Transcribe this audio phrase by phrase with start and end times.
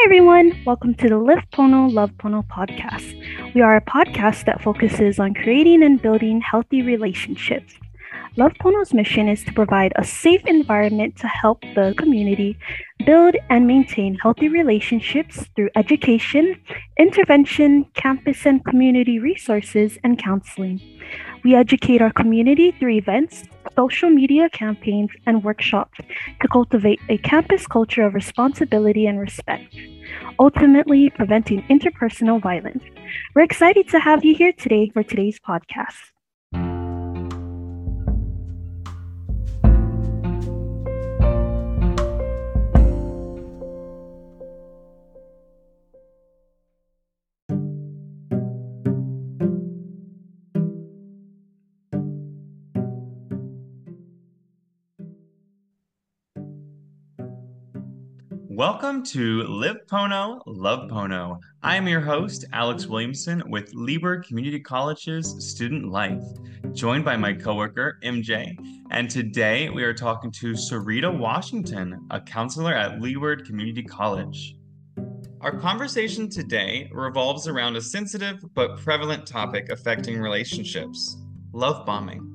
[0.00, 0.56] Hi, everyone.
[0.64, 3.52] Welcome to the Live Pono, Love Pono podcast.
[3.52, 7.74] We are a podcast that focuses on creating and building healthy relationships.
[8.38, 12.56] Love Pono's mission is to provide a safe environment to help the community
[13.04, 16.54] build and maintain healthy relationships through education,
[17.00, 20.80] intervention, campus and community resources, and counseling.
[21.42, 23.42] We educate our community through events,
[23.74, 25.98] social media campaigns, and workshops
[26.40, 29.74] to cultivate a campus culture of responsibility and respect,
[30.38, 32.84] ultimately preventing interpersonal violence.
[33.34, 36.12] We're excited to have you here today for today's podcast.
[58.88, 61.40] Welcome to Live Pono, Love Pono.
[61.62, 66.24] I am your host, Alex Williamson, with Leeward Community College's Student Life,
[66.72, 68.56] joined by my coworker, MJ.
[68.90, 74.56] And today we are talking to Syreeta Washington, a counselor at Leeward Community College.
[75.42, 81.18] Our conversation today revolves around a sensitive but prevalent topic affecting relationships
[81.52, 82.26] love bombing.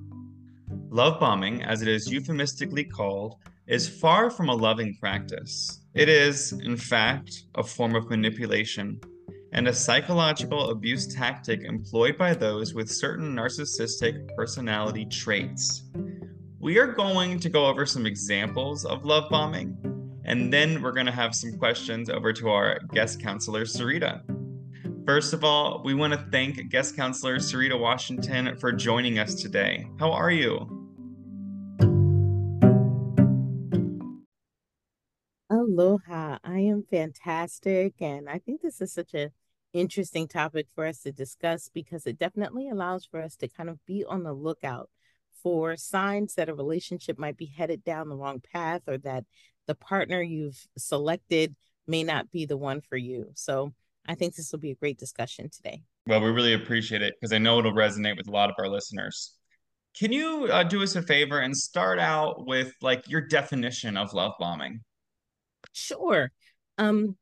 [0.92, 5.80] Love bombing, as it is euphemistically called, is far from a loving practice.
[5.94, 9.00] It is, in fact, a form of manipulation
[9.52, 15.84] and a psychological abuse tactic employed by those with certain narcissistic personality traits.
[16.60, 19.78] We are going to go over some examples of love bombing,
[20.26, 24.24] and then we're going to have some questions over to our guest counselor, Syreeta.
[25.06, 29.88] First of all, we want to thank guest counselor Syreeta Washington for joining us today.
[30.00, 30.83] How are you?
[35.74, 36.38] Aloha.
[36.44, 37.96] I am fantastic.
[38.00, 39.32] And I think this is such an
[39.74, 43.84] interesting topic for us to discuss because it definitely allows for us to kind of
[43.88, 44.90] be on the lookout
[45.42, 49.26] for signs that a relationship might be headed down the wrong path or that
[49.66, 51.56] the partner you've selected
[51.88, 53.32] may not be the one for you.
[53.34, 53.74] So
[54.06, 55.82] I think this will be a great discussion today.
[56.06, 58.70] Well, we really appreciate it because I know it'll resonate with a lot of our
[58.70, 59.38] listeners.
[59.98, 64.14] Can you uh, do us a favor and start out with like your definition of
[64.14, 64.80] love bombing?
[65.74, 66.32] Sure.
[66.78, 67.18] Um,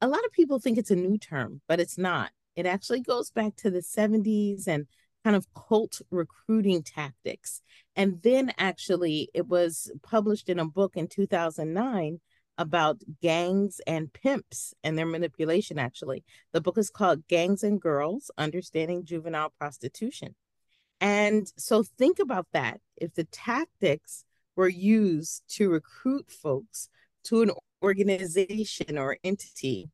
[0.00, 2.30] a lot of people think it's a new term, but it's not.
[2.56, 4.86] It actually goes back to the 70s and
[5.24, 7.60] kind of cult recruiting tactics.
[7.96, 12.20] And then actually, it was published in a book in 2009
[12.56, 16.24] about gangs and pimps and their manipulation, actually.
[16.52, 20.34] The book is called Gangs and Girls Understanding Juvenile Prostitution.
[21.00, 22.80] And so think about that.
[22.96, 24.24] If the tactics
[24.56, 26.88] were used to recruit folks
[27.24, 27.50] to an
[27.82, 29.90] organization or entity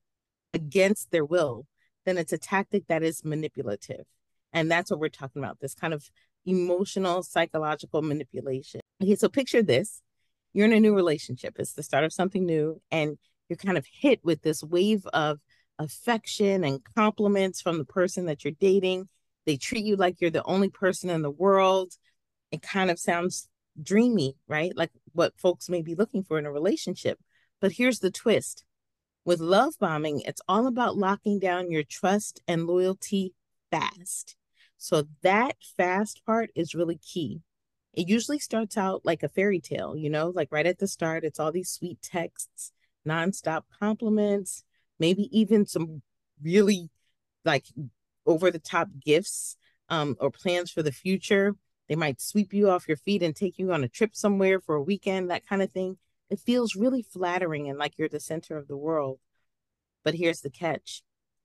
[0.53, 1.67] against their will,
[2.06, 4.05] then it's a tactic that is manipulative.
[4.53, 6.09] And that's what we're talking about this kind of
[6.47, 8.81] emotional, psychological manipulation.
[9.03, 10.03] Okay, so picture this
[10.55, 13.19] you're in a new relationship, it's the start of something new, and
[13.49, 15.41] you're kind of hit with this wave of
[15.78, 19.09] affection and compliments from the person that you're dating.
[19.47, 21.93] They treat you like you're the only person in the world.
[22.53, 23.49] It kind of sounds
[23.83, 24.75] dreamy, right?
[24.77, 27.19] Like what folks may be looking for in a relationship.
[27.65, 28.63] But here's the twist
[29.25, 33.33] with love bombing, it's all about locking down your trust and loyalty
[33.71, 34.37] fast.
[34.77, 37.41] So that fast part is really key.
[37.95, 41.25] It usually starts out like a fairy tale, you know, like right at the start,
[41.25, 42.71] it's all these sweet texts,
[43.09, 44.63] nonstop compliments,
[44.99, 46.03] maybe even some
[46.43, 46.91] really
[47.47, 47.65] like
[48.27, 49.57] over the top gifts
[49.89, 51.55] um, or plans for the future.
[51.89, 54.75] They might sweep you off your feet and take you on a trip somewhere for
[54.75, 55.97] a weekend, that kind of thing.
[56.31, 59.21] It feels really flattering and like you're the center of the world.
[60.05, 61.03] But here's the catch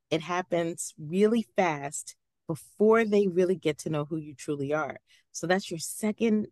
[0.09, 2.15] it happens really fast
[2.47, 4.97] before they really get to know who you truly are.
[5.31, 6.47] So that's your second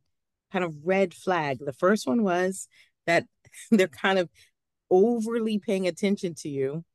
[0.52, 1.58] kind of red flag.
[1.60, 2.68] The first one was
[3.06, 3.26] that
[3.72, 4.30] they're kind of
[4.90, 6.86] overly paying attention to you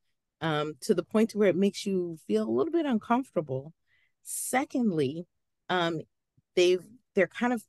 [0.40, 3.72] um, to the point to where it makes you feel a little bit uncomfortable.
[4.22, 5.26] Secondly,
[5.68, 6.00] um,
[6.56, 6.84] they've
[7.14, 7.62] they're kind of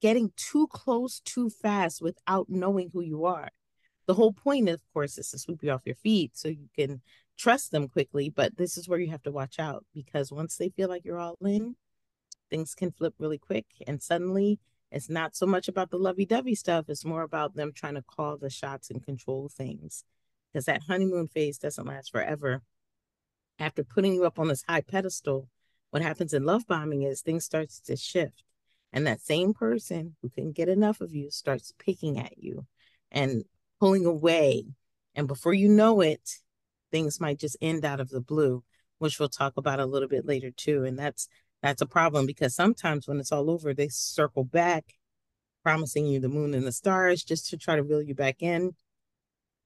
[0.00, 3.50] getting too close too fast without knowing who you are.
[4.06, 7.02] The whole point, of course, is to sweep you off your feet so you can
[7.36, 8.30] trust them quickly.
[8.30, 11.18] But this is where you have to watch out because once they feel like you're
[11.18, 11.76] all in,
[12.50, 13.66] things can flip really quick.
[13.86, 14.60] And suddenly
[14.90, 18.02] it's not so much about the lovey dovey stuff, it's more about them trying to
[18.02, 20.04] call the shots and control things.
[20.52, 22.62] Because that honeymoon phase doesn't last forever.
[23.58, 25.48] After putting you up on this high pedestal,
[25.90, 28.44] what happens in love bombing is things starts to shift
[28.92, 32.66] and that same person who can get enough of you starts picking at you
[33.10, 33.44] and
[33.80, 34.64] pulling away.
[35.14, 36.28] And before you know it,
[36.90, 38.62] things might just end out of the blue,
[38.98, 40.84] which we'll talk about a little bit later too.
[40.84, 41.28] And that's
[41.62, 44.94] that's a problem because sometimes when it's all over, they circle back,
[45.64, 48.74] promising you the moon and the stars just to try to reel you back in,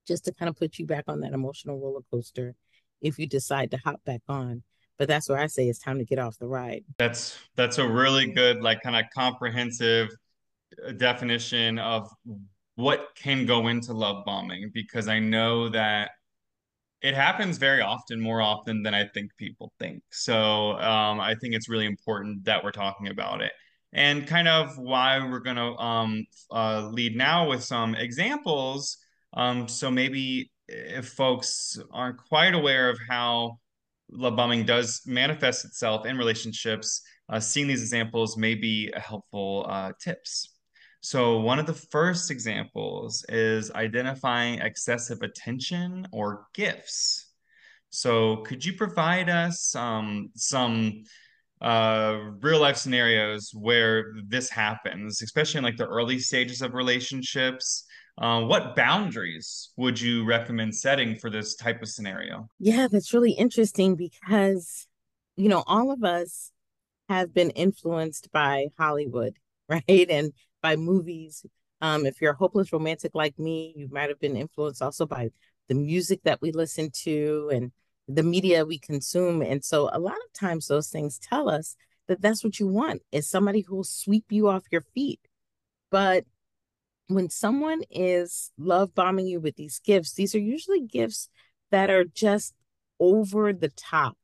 [0.06, 2.54] just to kind of put you back on that emotional roller coaster
[3.00, 4.62] if you decide to hop back on.
[5.02, 6.84] But that's where I say it's time to get off the ride.
[6.96, 10.10] That's that's a really good, like kind of comprehensive
[10.86, 12.08] uh, definition of
[12.76, 16.12] what can go into love bombing because I know that
[17.00, 20.04] it happens very often, more often than I think people think.
[20.12, 23.50] So um, I think it's really important that we're talking about it.
[23.92, 28.98] And kind of why we're going to um, uh, lead now with some examples.
[29.32, 33.58] Um, so maybe if folks aren't quite aware of how
[34.12, 39.92] love bombing does manifest itself in relationships, uh, seeing these examples may be helpful uh,
[40.00, 40.54] tips.
[41.00, 47.32] So, one of the first examples is identifying excessive attention or gifts.
[47.90, 51.02] So, could you provide us um, some
[51.60, 57.84] uh, real life scenarios where this happens, especially in like the early stages of relationships?
[58.18, 62.48] Uh, what boundaries would you recommend setting for this type of scenario?
[62.58, 64.86] Yeah, that's really interesting because,
[65.36, 66.52] you know, all of us
[67.08, 69.34] have been influenced by Hollywood,
[69.68, 70.06] right?
[70.10, 70.32] And
[70.62, 71.44] by movies.
[71.80, 75.30] Um, if you're a hopeless romantic like me, you might have been influenced also by
[75.68, 77.72] the music that we listen to and
[78.08, 79.42] the media we consume.
[79.42, 81.76] And so a lot of times those things tell us
[82.06, 85.20] that that's what you want is somebody who will sweep you off your feet.
[85.90, 86.24] But
[87.08, 91.28] when someone is love bombing you with these gifts, these are usually gifts
[91.70, 92.54] that are just
[93.00, 94.16] over the top.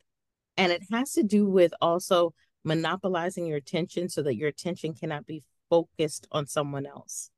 [0.57, 2.35] And it has to do with also
[2.65, 7.31] monopolizing your attention so that your attention cannot be focused on someone else.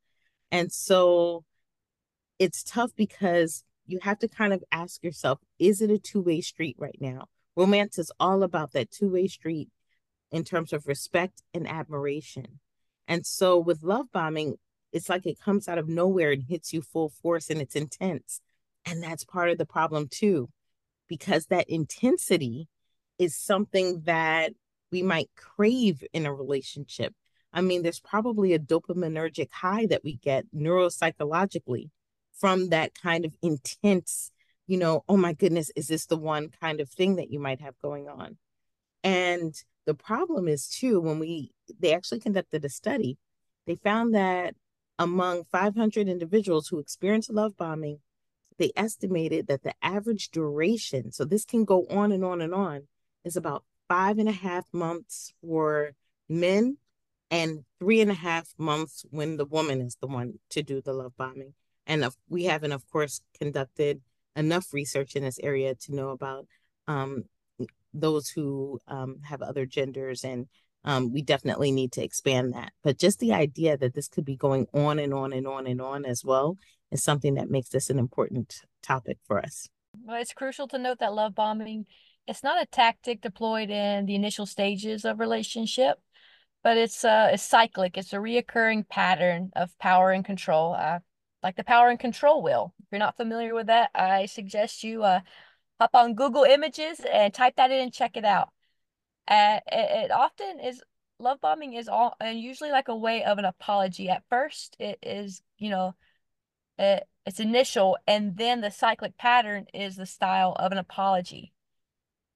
[0.51, 1.45] And so
[2.39, 6.41] it's tough because you have to kind of ask yourself is it a two way
[6.41, 7.27] street right now?
[7.57, 9.69] Romance is all about that two way street
[10.31, 12.61] in terms of respect and admiration.
[13.09, 14.57] And so with love bombing,
[14.93, 18.41] it's like it comes out of nowhere and hits you full force and it's intense.
[18.85, 20.49] And that's part of the problem too,
[21.09, 22.69] because that intensity
[23.19, 24.53] is something that
[24.91, 27.15] we might crave in a relationship.
[27.53, 31.91] I mean, there's probably a dopaminergic high that we get neuropsychologically
[32.33, 34.31] from that kind of intense,
[34.67, 37.61] you know, oh my goodness, is this the one kind of thing that you might
[37.61, 38.39] have going on?
[39.03, 39.55] And
[39.87, 43.19] the problem is too, when we, they actually conducted a study,
[43.67, 44.55] they found that
[45.01, 48.01] among 500 individuals who experienced love bombing,
[48.59, 52.87] they estimated that the average duration, so this can go on and on and on,
[53.25, 55.93] is about five and a half months for
[56.29, 56.77] men
[57.31, 60.93] and three and a half months when the woman is the one to do the
[60.93, 61.55] love bombing.
[61.87, 64.03] And we haven't, of course, conducted
[64.37, 66.47] enough research in this area to know about
[66.87, 67.25] um,
[67.95, 70.25] those who um, have other genders.
[70.25, 70.47] And
[70.85, 72.73] um, we definitely need to expand that.
[72.83, 75.81] But just the idea that this could be going on and on and on and
[75.81, 76.57] on as well
[76.91, 79.69] is something that makes this an important topic for us.
[80.05, 81.87] Well, it's crucial to note that love bombing
[82.27, 85.99] it's not a tactic deployed in the initial stages of relationship
[86.63, 87.97] but it's uh it's cyclic.
[87.97, 90.75] It's a reoccurring pattern of power and control.
[90.75, 91.01] Uh,
[91.43, 92.75] like the power and control wheel.
[92.81, 95.21] If you're not familiar with that, I suggest you uh
[95.81, 98.51] hop on Google Images and type that in and check it out.
[99.31, 100.83] Uh, it, it often is
[101.21, 104.09] love bombing is all and usually like a way of an apology.
[104.09, 105.95] At first, it is you know,
[106.79, 111.53] it, it's initial, and then the cyclic pattern is the style of an apology.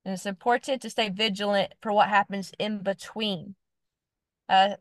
[0.04, 3.54] And it's important to stay vigilant for what happens in between.
[4.48, 4.76] Uh,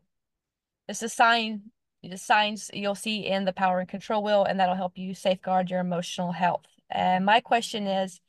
[0.86, 1.62] it's a sign,
[2.02, 5.70] the signs you'll see in the power and control wheel, and that'll help you safeguard
[5.70, 6.66] your emotional health.
[6.90, 8.20] And my question is,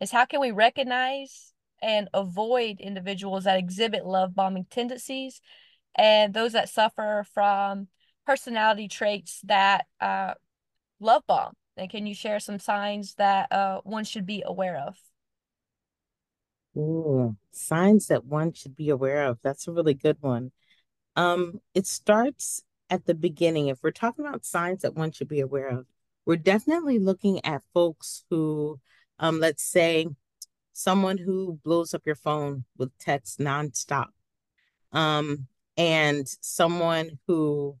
[0.00, 5.40] is how can we recognize and avoid individuals that exhibit love bombing tendencies
[5.96, 7.88] and those that suffer from
[8.26, 10.34] personality traits that uh,
[11.00, 11.54] love bomb?
[11.76, 14.96] And can you share some signs that uh, one should be aware of?
[16.76, 19.38] Ooh, signs that one should be aware of.
[19.42, 20.52] That's a really good one.
[21.16, 23.68] Um, it starts at the beginning.
[23.68, 25.86] If we're talking about signs that one should be aware of,
[26.24, 28.80] we're definitely looking at folks who,
[29.18, 30.06] um, let's say,
[30.72, 34.08] someone who blows up your phone with text nonstop,
[34.92, 37.76] um, and someone who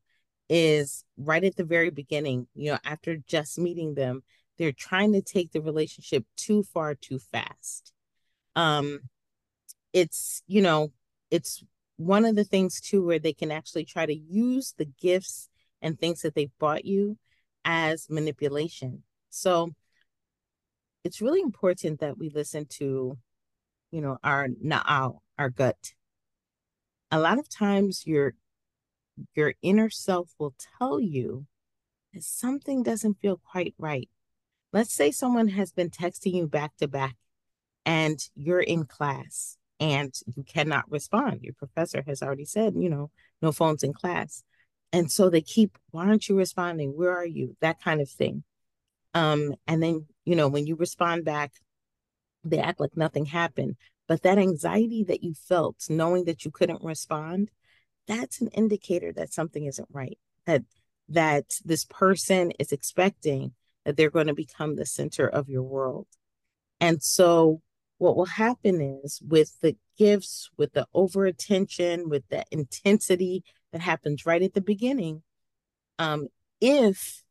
[0.48, 4.22] is right at the very beginning, you know, after just meeting them,
[4.58, 7.92] they're trying to take the relationship too far too fast.
[8.54, 9.00] Um,
[9.92, 10.92] it's, you know,
[11.30, 11.64] it's
[11.96, 15.48] one of the things too where they can actually try to use the gifts
[15.80, 17.18] and things that they bought you
[17.64, 19.02] as manipulation.
[19.30, 19.74] So
[21.04, 23.18] it's really important that we listen to,
[23.90, 25.92] you know, our na'au, our gut.
[27.10, 28.34] A lot of times your
[29.34, 31.46] your inner self will tell you
[32.14, 34.08] that something doesn't feel quite right.
[34.72, 37.16] Let's say someone has been texting you back to back
[37.84, 41.40] and you're in class and you cannot respond.
[41.42, 43.10] Your professor has already said, you know,
[43.42, 44.44] no phones in class.
[44.92, 46.96] And so they keep, why aren't you responding?
[46.96, 47.56] Where are you?
[47.60, 48.44] That kind of thing.
[49.14, 51.52] Um, and then, you know, when you respond back,
[52.44, 53.76] they act like nothing happened.
[54.08, 57.50] But that anxiety that you felt, knowing that you couldn't respond,
[58.06, 60.18] that's an indicator that something isn't right.
[60.46, 60.64] That
[61.08, 63.52] that this person is expecting
[63.84, 66.06] that they're going to become the center of your world.
[66.80, 67.60] And so
[67.98, 73.80] what will happen is with the gifts, with the over attention, with the intensity that
[73.80, 75.22] happens right at the beginning,
[75.98, 76.28] um,
[76.60, 77.22] if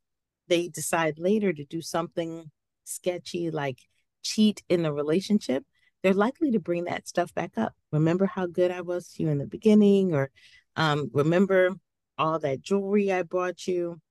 [0.51, 2.51] they decide later to do something
[2.83, 3.79] sketchy like
[4.21, 5.63] cheat in the relationship,
[6.03, 7.73] they're likely to bring that stuff back up.
[7.93, 10.29] Remember how good I was to you in the beginning, or
[10.75, 11.69] um, remember
[12.17, 14.01] all that jewelry I bought you.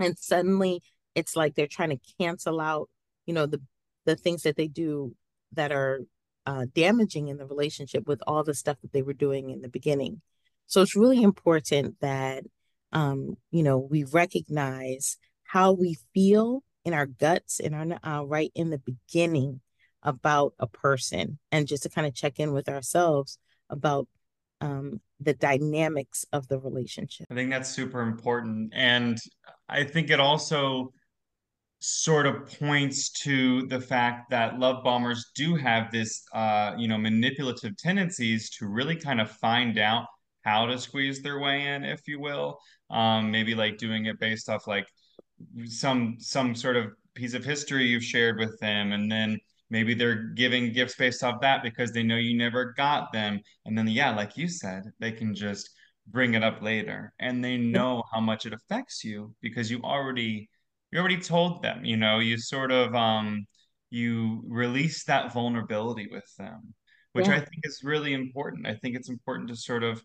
[0.00, 0.82] And suddenly
[1.14, 2.90] it's like they're trying to cancel out,
[3.24, 3.60] you know, the
[4.04, 5.14] the things that they do
[5.52, 6.00] that are
[6.44, 9.68] uh, damaging in the relationship with all the stuff that they were doing in the
[9.68, 10.22] beginning.
[10.66, 12.42] So it's really important that
[12.90, 15.18] um, you know we recognize
[15.52, 19.60] how we feel in our guts in our uh, right in the beginning
[20.02, 23.36] about a person, and just to kind of check in with ourselves
[23.68, 24.08] about
[24.62, 27.26] um, the dynamics of the relationship.
[27.30, 28.72] I think that's super important.
[28.74, 29.18] And
[29.68, 30.90] I think it also
[31.80, 36.96] sort of points to the fact that love bombers do have this, uh, you know,
[36.96, 40.06] manipulative tendencies to really kind of find out
[40.44, 42.58] how to squeeze their way in, if you will.
[42.88, 44.86] Um, maybe like doing it based off like
[45.66, 49.38] some some sort of piece of history you've shared with them, and then
[49.70, 53.40] maybe they're giving gifts based off that because they know you never got them.
[53.64, 55.70] And then yeah like you said they can just
[56.08, 57.12] bring it up later.
[57.20, 60.48] And they know how much it affects you because you already
[60.90, 63.46] you already told them you know you sort of um
[63.90, 66.74] you release that vulnerability with them
[67.12, 67.34] which yeah.
[67.34, 68.66] i think is really important.
[68.66, 70.02] I think it's important to sort of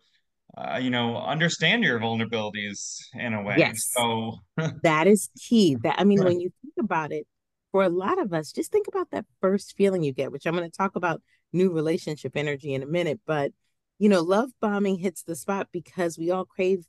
[0.57, 4.33] uh, you know understand your vulnerabilities in a way yes so
[4.83, 7.27] that is key that i mean when you think about it
[7.71, 10.55] for a lot of us, just think about that first feeling you get, which I'm
[10.55, 11.21] going to talk about
[11.53, 13.19] new relationship energy in a minute.
[13.25, 13.51] But,
[13.99, 16.85] you know, love bombing hits the spot because we all crave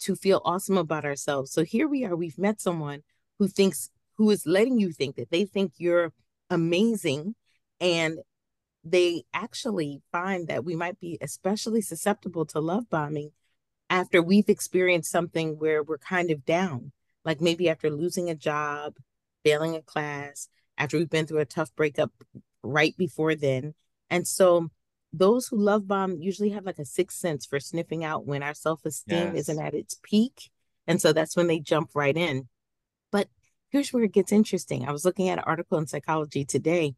[0.00, 1.52] to feel awesome about ourselves.
[1.52, 3.02] So here we are, we've met someone
[3.38, 6.12] who thinks, who is letting you think that they think you're
[6.48, 7.34] amazing.
[7.80, 8.18] And
[8.84, 13.32] they actually find that we might be especially susceptible to love bombing
[13.90, 16.92] after we've experienced something where we're kind of down,
[17.24, 18.94] like maybe after losing a job
[19.44, 22.12] failing a class, after we've been through a tough breakup
[22.62, 23.74] right before then.
[24.08, 24.68] And so
[25.12, 28.54] those who love bomb usually have like a sixth sense for sniffing out when our
[28.54, 29.48] self-esteem yes.
[29.48, 30.50] isn't at its peak.
[30.86, 32.48] And so that's when they jump right in.
[33.10, 33.28] But
[33.70, 34.86] here's where it gets interesting.
[34.86, 36.94] I was looking at an article in psychology today.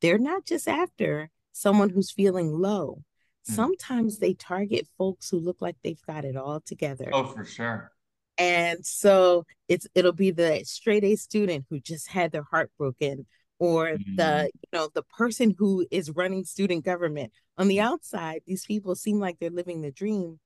[0.00, 3.02] They're not just after someone who's feeling low.
[3.48, 3.54] Mm.
[3.54, 7.10] Sometimes they target folks who look like they've got it all together.
[7.12, 7.92] Oh, for sure.
[8.38, 13.26] And so it's it'll be the straight A student who just had their heart broken
[13.58, 14.16] or mm-hmm.
[14.16, 17.32] the you know the person who is running student government.
[17.58, 20.40] On the outside, these people seem like they're living the dream.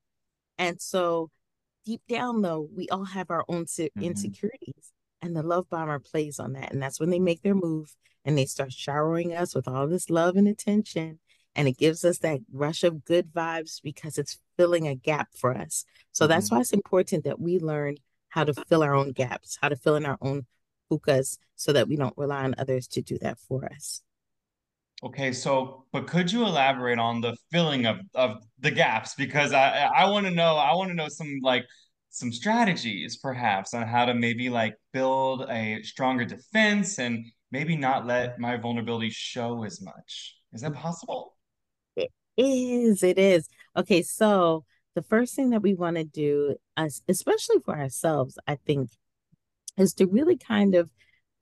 [0.58, 1.30] And so
[1.84, 4.02] deep down though, we all have our own mm-hmm.
[4.02, 4.92] insecurities.
[5.24, 6.72] And the love bomber plays on that.
[6.72, 10.10] And that's when they make their move and they start showering us with all this
[10.10, 11.18] love and attention
[11.56, 15.56] and it gives us that rush of good vibes because it's filling a gap for
[15.56, 15.84] us.
[16.12, 16.30] So mm-hmm.
[16.30, 17.96] that's why it's important that we learn
[18.28, 20.46] how to fill our own gaps, how to fill in our own
[20.90, 24.02] pukas so that we don't rely on others to do that for us.
[25.02, 29.90] Okay, so but could you elaborate on the filling of of the gaps because I
[29.94, 31.66] I want to know I want to know some like
[32.14, 38.06] some strategies perhaps on how to maybe like build a stronger defense and maybe not
[38.06, 40.36] let my vulnerability show as much.
[40.52, 41.36] Is that possible?
[41.96, 43.02] It is.
[43.02, 43.48] It is.
[43.76, 46.54] Okay, so the first thing that we want to do,
[47.08, 48.90] especially for ourselves, I think,
[49.76, 50.90] is to really kind of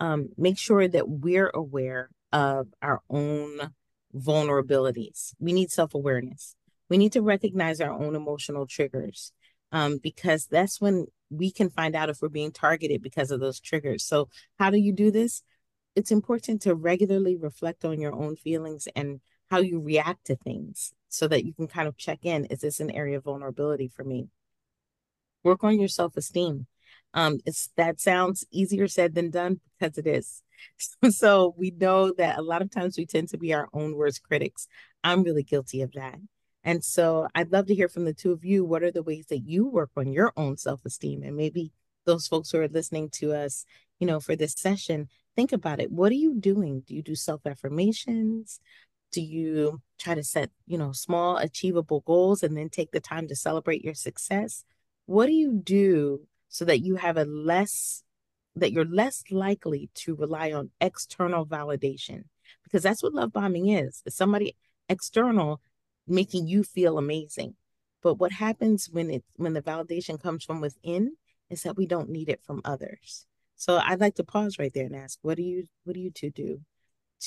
[0.01, 3.75] um, make sure that we're aware of our own
[4.17, 5.35] vulnerabilities.
[5.39, 6.57] We need self awareness.
[6.89, 9.33] We need to recognize our own emotional triggers
[9.73, 13.61] um, because that's when we can find out if we're being targeted because of those
[13.61, 14.05] triggers.
[14.05, 15.43] So, how do you do this?
[15.97, 20.93] It's important to regularly reflect on your own feelings and how you react to things
[21.09, 24.03] so that you can kind of check in is this an area of vulnerability for
[24.03, 24.29] me
[25.45, 26.67] work on your self-esteem
[27.13, 30.43] um it's that sounds easier said than done because it is
[31.11, 34.23] So we know that a lot of times we tend to be our own worst
[34.23, 34.69] critics.
[35.05, 36.19] I'm really guilty of that.
[36.65, 38.65] And so I'd love to hear from the two of you.
[38.65, 41.23] What are the ways that you work on your own self esteem?
[41.23, 41.73] And maybe
[42.05, 43.65] those folks who are listening to us,
[43.99, 45.91] you know, for this session, think about it.
[45.91, 46.83] What are you doing?
[46.87, 48.61] Do you do self affirmations?
[49.11, 53.29] Do you try to set, you know, small achievable goals and then take the time
[53.29, 54.65] to celebrate your success?
[55.07, 58.03] What do you do so that you have a less
[58.55, 62.25] that you're less likely to rely on external validation
[62.65, 64.03] because that's what love bombing is.
[64.05, 64.57] It's somebody
[64.89, 65.61] external
[66.07, 67.55] making you feel amazing.
[68.03, 71.17] But what happens when it when the validation comes from within
[71.51, 73.27] is that we don't need it from others.
[73.57, 76.11] So I'd like to pause right there and ask, what do you what do you
[76.11, 76.61] two do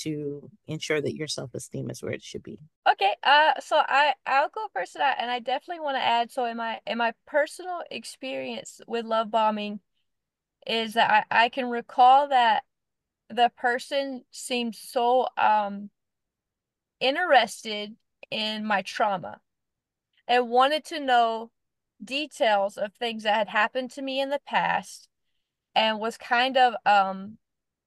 [0.02, 2.58] to ensure that your self-esteem is where it should be?
[2.88, 6.30] Okay, uh so I I'll go first to that and I definitely want to add
[6.30, 9.80] so in my in my personal experience with love bombing
[10.66, 12.64] is that I, I can recall that
[13.30, 15.90] the person seemed so um
[17.00, 17.94] interested
[18.30, 19.40] in my trauma
[20.28, 21.50] and wanted to know
[22.02, 25.08] details of things that had happened to me in the past
[25.74, 27.38] and was kind of um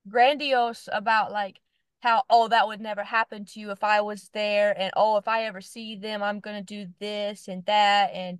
[0.07, 1.59] grandiose about like
[2.01, 5.27] how oh that would never happen to you if I was there and oh if
[5.27, 8.39] I ever see them I'm going to do this and that and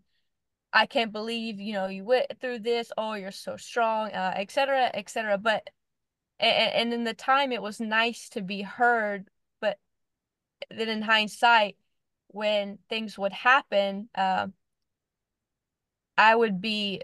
[0.72, 2.92] I can't believe you know you went through this.
[2.98, 5.70] Oh you're so strong uh etc etc but
[6.40, 9.28] and, and in the time it was nice to be heard
[9.62, 9.78] but
[10.72, 11.76] then in hindsight
[12.30, 14.48] when things would happen uh,
[16.20, 17.02] I would be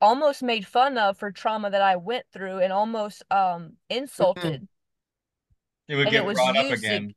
[0.00, 4.68] almost made fun of for trauma that I went through and almost um insulted.
[5.88, 7.14] It would and get it brought up again.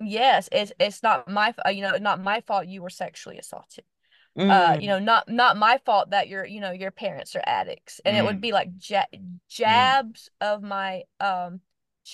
[0.00, 3.84] yes, it's it's not my you know not my fault you were sexually assaulted.
[4.48, 7.44] Uh, you Mm, know, not not my fault that your you know your parents are
[7.46, 9.04] addicts, and it would Mm, be like ja
[9.64, 11.60] mm, jabs of my um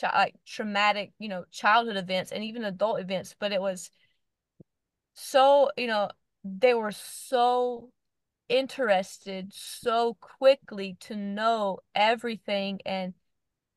[0.02, 3.90] like traumatic you know childhood events and even adult events, but it was
[5.14, 6.10] so you know
[6.44, 7.90] they were so
[8.48, 13.14] interested so quickly to know everything and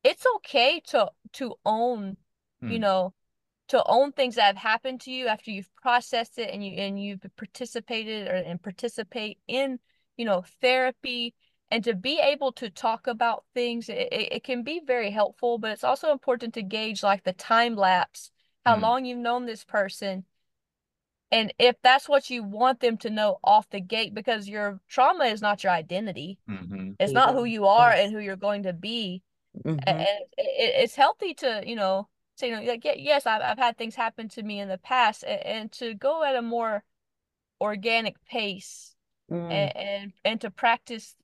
[0.04, 2.18] it's okay to to own
[2.68, 3.14] you mm, know
[3.68, 7.02] to own things that have happened to you after you've processed it and you and
[7.02, 9.80] you've participated or and participate in
[10.18, 11.34] you know therapy
[11.72, 15.58] and to be able to talk about things it, it, it can be very helpful
[15.58, 18.32] but it's also important to gauge like the time lapse
[18.66, 20.26] how mm, long you've known this person
[21.32, 25.26] and if that's what you want them to know off the gate because your trauma
[25.26, 26.40] is not your identity.
[26.48, 26.96] Mhm.
[27.00, 28.00] it's there not who you are Yes.
[28.00, 29.24] and who you're going to be.
[29.86, 30.04] And hmm
[30.38, 33.78] it, it's healthy to you know say you know like yeah, yes I've, I've had
[33.78, 36.84] things happen to me in the past and, and to go at a more
[37.62, 38.96] organic pace
[39.32, 41.16] Mm, and, and and to practice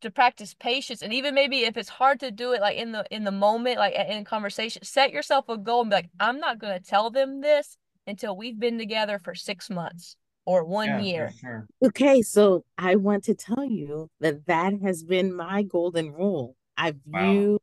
[0.00, 3.04] to practice patience and even maybe if it's hard to do it like in the
[3.10, 6.58] in the moment like in conversation set yourself a goal and be like i'm not
[6.58, 11.04] going to tell them this until we've been together for six months or one Yeah,
[11.04, 11.66] year sure.
[11.84, 16.56] Okay, so I want to tell you that that has been my golden rule.
[16.76, 17.22] I Wow.
[17.26, 17.58] view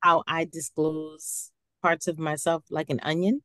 [0.00, 1.50] how I disclose
[1.82, 3.42] parts of myself like an onion,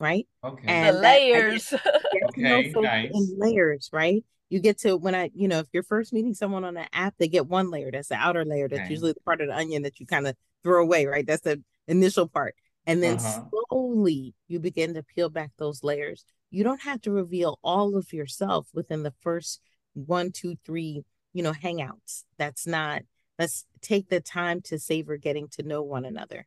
[0.00, 0.26] right?
[0.42, 0.66] Okay.
[0.80, 3.12] the And that I get layers know Okay, nice.
[3.14, 4.24] in layers, right?
[4.50, 7.14] You get to when I, you know, if you're first meeting someone on an app,
[7.18, 7.90] they get one layer.
[7.90, 8.68] That's the outer layer.
[8.68, 8.92] That's Okay.
[8.94, 11.26] usually the part of the onion that you kind of throw away, right?
[11.26, 12.54] That's the initial part.
[12.86, 13.44] And then Uh-huh.
[13.70, 16.24] slowly you begin to peel back those layers.
[16.50, 19.60] You don't have to reveal all of yourself within the first
[19.94, 22.24] one, two, three, you know, hangouts.
[22.36, 23.02] That's not,
[23.38, 26.46] let's take the time to savor getting to know one another.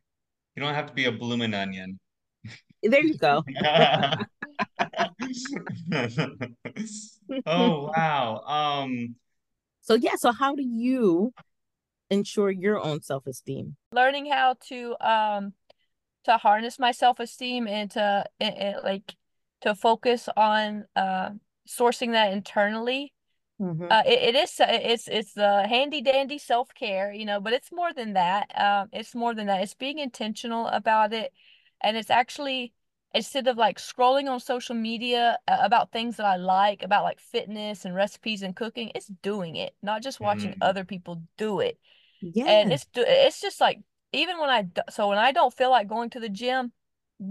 [0.56, 1.98] You don't have to be a blooming onion.
[2.82, 3.44] There you go.
[7.46, 8.40] Oh, wow.
[8.46, 9.16] Um,
[9.82, 10.16] So, yeah.
[10.16, 11.32] So, how do you
[12.10, 13.76] ensure your own self esteem?
[13.92, 15.52] learning how to um
[16.24, 19.14] to harness my self-esteem and to and, and, like
[19.60, 21.30] to focus on uh
[21.68, 23.12] sourcing that internally
[23.60, 23.84] Mm-hmm.
[23.88, 27.92] uh it, it is it's it's the handy dandy self-care you know but it's more
[27.92, 31.32] than that um it's more than that it's being intentional about it
[31.80, 32.72] and it's actually
[33.14, 37.84] instead of like scrolling on social media about things that I like about like fitness
[37.84, 41.78] and recipes and cooking it's doing it not just watching mm, other people do it
[42.20, 42.44] Yeah.
[42.46, 43.80] and it's it's just like
[44.12, 46.72] even when I so when I don't feel like going to the gym,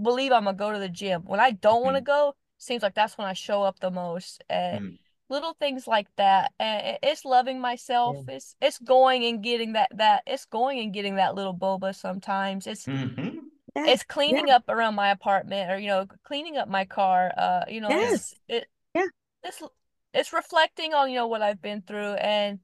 [0.02, 1.22] believe I'm gonna go to the gym.
[1.24, 3.90] When I don't want to mm, go, seems like that's when I show up the
[3.90, 4.42] most.
[4.50, 4.98] And mm,
[5.30, 6.52] little things like that.
[6.58, 8.18] And it's loving myself.
[8.18, 8.28] Yeah.
[8.28, 12.66] It's it's going and getting that that it's going and getting that little boba sometimes.
[12.66, 13.33] It's mhm.
[13.76, 14.14] It's Yeah.
[14.14, 17.32] cleaning up around my apartment or you know cleaning up my car.
[17.36, 18.12] Uh, you know, Yes.
[18.12, 19.06] it's it Yeah.
[19.42, 19.62] it's
[20.12, 22.60] it's reflecting on you know what I've been through and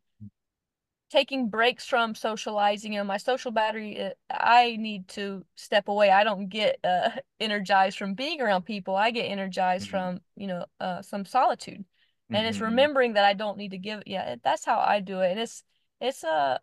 [1.10, 2.92] taking breaks from socializing.
[2.92, 6.10] You know, my social battery, uh, I need to step away.
[6.10, 8.94] I don't get uh, energized from being around people.
[8.94, 9.90] I get energized mm-hmm.
[9.90, 11.84] from, you know, uh, some solitude.
[12.28, 12.46] And mm-hmm.
[12.46, 14.04] it's remembering that I don't need to give.
[14.06, 15.32] Yeah, that's how I do it.
[15.32, 15.64] And it's,
[16.00, 16.60] it's a,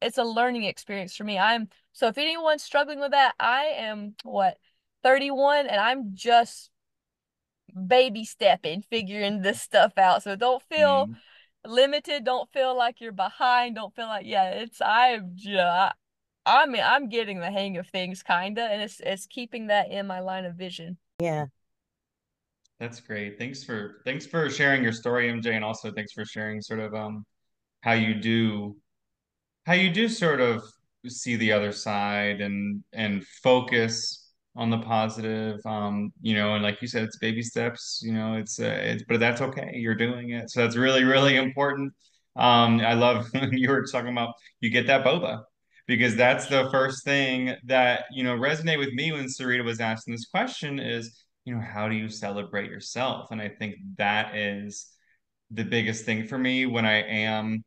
[0.00, 1.38] it's a learning experience for me.
[1.38, 4.58] I'm, so if anyone's struggling with that, I am what,
[5.02, 6.70] 31 and I'm just
[7.86, 10.22] baby stepping, figuring this stuff out.
[10.22, 11.16] So don't feel, mm
[11.66, 15.94] limited don't feel like you're behind don't feel like yeah it's i'm just
[16.46, 20.06] i mean i'm getting the hang of things kinda and it's it's keeping that in
[20.06, 21.44] my line of vision yeah
[22.78, 26.62] that's great thanks for thanks for sharing your story mj and also thanks for sharing
[26.62, 27.24] sort of um
[27.82, 28.74] how you do
[29.66, 30.62] how you do sort of
[31.06, 36.82] see the other side and and focus on the positive um you know and like
[36.82, 40.30] you said it's baby steps you know it's uh, it's but that's okay you're doing
[40.30, 40.50] it.
[40.50, 41.92] So that's really really important.
[42.36, 45.42] Um i love when you were talking about you get that boba
[45.86, 50.14] because that's the first thing that you know resonate with me when Syreeta was asking
[50.14, 53.30] this question is you know how do you celebrate yourself?
[53.30, 54.86] And i think that is
[55.50, 57.64] the biggest thing for me when i am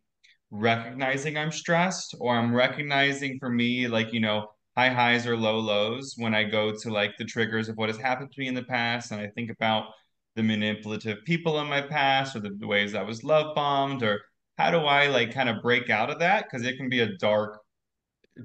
[0.55, 5.59] recognizing i'm stressed or i'm recognizing for me like you know high highs or low
[5.59, 8.55] lows when I go to like the triggers of what has happened to me in
[8.55, 9.85] the past and I think about
[10.35, 14.21] the manipulative people in my past or the, the ways I was love bombed or
[14.57, 16.45] how do I like kind of break out of that?
[16.45, 17.59] Because it can be a dark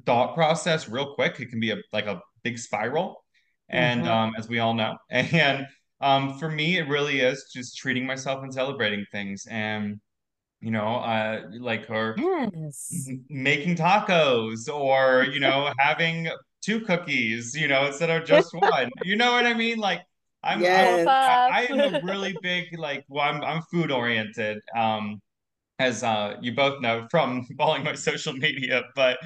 [0.05, 1.41] thought process real quick.
[1.41, 3.25] It can be a like a big spiral.
[3.71, 4.11] And mm-hmm.
[4.11, 4.97] um, as we all know.
[5.11, 5.67] And
[6.01, 9.47] um, for me it really is just treating myself and celebrating things.
[9.51, 9.99] And
[10.61, 13.09] you know, uh, like or yes.
[13.29, 16.29] making tacos or, you know, having
[16.63, 18.91] two cookies, you know, instead of just one.
[19.05, 19.79] you know what I mean?
[19.79, 20.03] Like
[20.43, 21.01] I'm, yes.
[21.01, 24.59] I'm I, I, am a really big like well, I'm I'm food oriented.
[24.77, 25.21] Um
[25.79, 29.19] as uh you both know from following my social media, but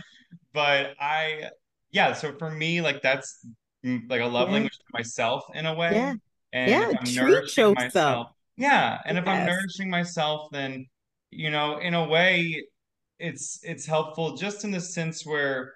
[0.52, 1.50] but I
[1.90, 3.46] yeah, so for me, like that's
[3.84, 4.54] mm, like a love yeah.
[4.54, 5.92] language to myself in a way.
[5.92, 6.14] Yeah.
[6.54, 8.28] And yeah, if I'm nourishing myself.
[8.56, 8.98] Yeah.
[9.06, 9.22] And yes.
[9.22, 10.86] if I'm nourishing myself, then
[11.32, 12.64] you know, in a way,
[13.18, 15.74] it's it's helpful just in the sense where,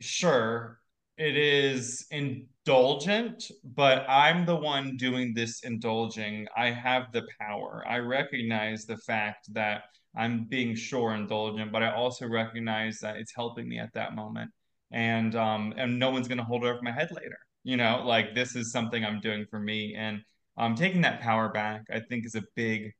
[0.00, 0.80] sure,
[1.18, 6.46] it is indulgent, but I'm the one doing this indulging.
[6.56, 7.84] I have the power.
[7.88, 9.84] I recognize the fact that
[10.16, 14.50] I'm being sure indulgent, but I also recognize that it's helping me at that moment.
[14.92, 17.38] And um and no one's gonna hold it over my head later.
[17.64, 19.94] You know, like this is something I'm doing for me.
[19.96, 20.22] And
[20.56, 22.92] um taking that power back, I think is a big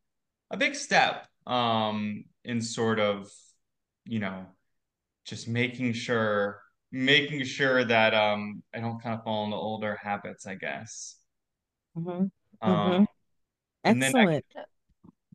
[0.51, 3.31] a big step um, in sort of,
[4.05, 4.47] you know,
[5.25, 6.61] just making sure
[6.93, 11.17] making sure that um I don't kind of fall into older habits, I guess.
[11.97, 12.11] Mm-hmm.
[12.11, 12.31] Um,
[12.63, 13.05] mm-hmm.
[13.85, 14.45] Excellent.
[14.57, 14.61] I,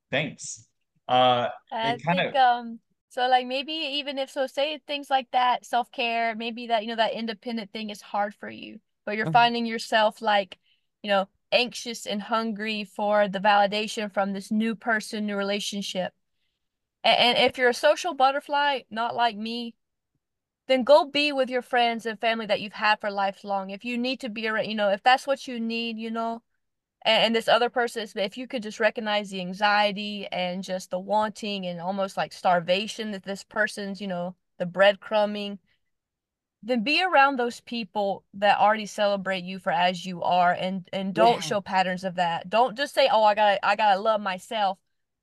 [0.10, 0.65] thanks.
[1.08, 2.36] Uh, I think of...
[2.36, 6.84] um so like maybe even if so say things like that self care maybe that
[6.84, 9.34] you know that independent thing is hard for you but you're mm-hmm.
[9.34, 10.58] finding yourself like
[11.02, 16.13] you know anxious and hungry for the validation from this new person, new relationship.
[17.03, 19.73] And, if you're a social butterfly, not like me,
[20.67, 23.69] then go be with your friends and family that you've had for lifelong.
[23.69, 26.41] If you need to be around, you know, if that's what you need, you know,
[27.03, 30.99] and, and this other person, if you could just recognize the anxiety and just the
[30.99, 35.57] wanting and almost like starvation that this person's, you know, the breadcrumbing,
[36.62, 41.13] then be around those people that already celebrate you for as you are and and
[41.13, 41.39] don't yeah.
[41.39, 44.78] show patterns of that don't just say oh i gotta i gotta love myself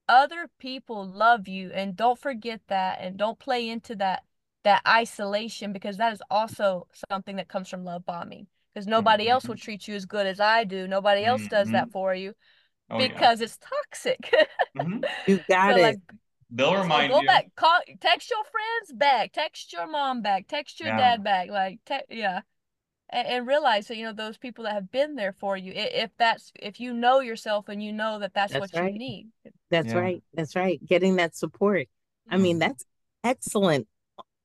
[0.09, 4.22] other people love you and don't forget that and don't play into that
[4.64, 9.33] that isolation because that is also something that comes from love bombing because nobody mm-hmm.
[9.33, 11.51] else will treat you as good as i do nobody else mm-hmm.
[11.51, 11.92] does that mm-hmm.
[11.92, 12.33] for you
[12.90, 13.44] oh, because yeah.
[13.44, 14.35] it's toxic
[14.79, 15.05] mm-hmm.
[15.27, 16.01] you got so it like,
[16.50, 17.26] They'll remind so go you.
[17.26, 20.96] back, call, text your friends back, text your mom back, text your yeah.
[20.96, 22.42] dad back, like, te- yeah,
[23.11, 25.72] and, and, realize that you know those people that have been there for you.
[25.74, 28.92] If that's if you know yourself and you know that that's, that's what right.
[28.92, 29.28] you need.
[29.70, 29.98] That's yeah.
[29.98, 30.22] right.
[30.35, 30.80] That's right.
[30.85, 31.88] Getting that support.
[32.28, 32.61] I mean, mm-hmm.
[32.61, 32.85] that's
[33.24, 33.87] excellent,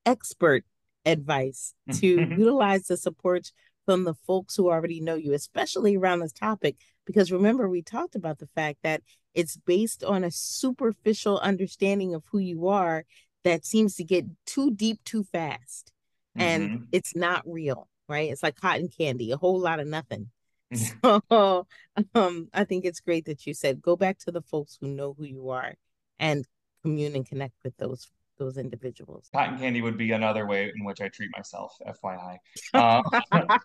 [0.05, 0.63] expert
[1.05, 3.51] advice to utilize the support
[3.85, 6.77] from the folks who already know you, especially around this topic.
[7.05, 9.01] Because remember, we talked about the fact that
[9.33, 13.05] it's based on a superficial understanding of who you are
[13.43, 15.91] that seems to get too deep too fast.
[16.37, 16.41] Mm-hmm.
[16.41, 18.31] And it's not real, right?
[18.31, 20.29] It's like cotton candy, a whole lot of nothing.
[21.03, 21.67] So
[22.15, 25.13] um, I think it's great that you said go back to the folks who know
[25.17, 25.75] who you are
[26.17, 26.45] and
[26.81, 28.09] commune and connect with those
[28.41, 29.29] those individuals.
[29.31, 32.37] Cotton candy would be another way in which I treat myself, FYI.
[32.73, 33.03] Uh,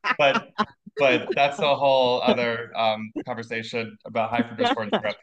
[0.19, 0.53] but
[0.99, 5.17] but that's a whole other um, conversation about high fructose corn syrup.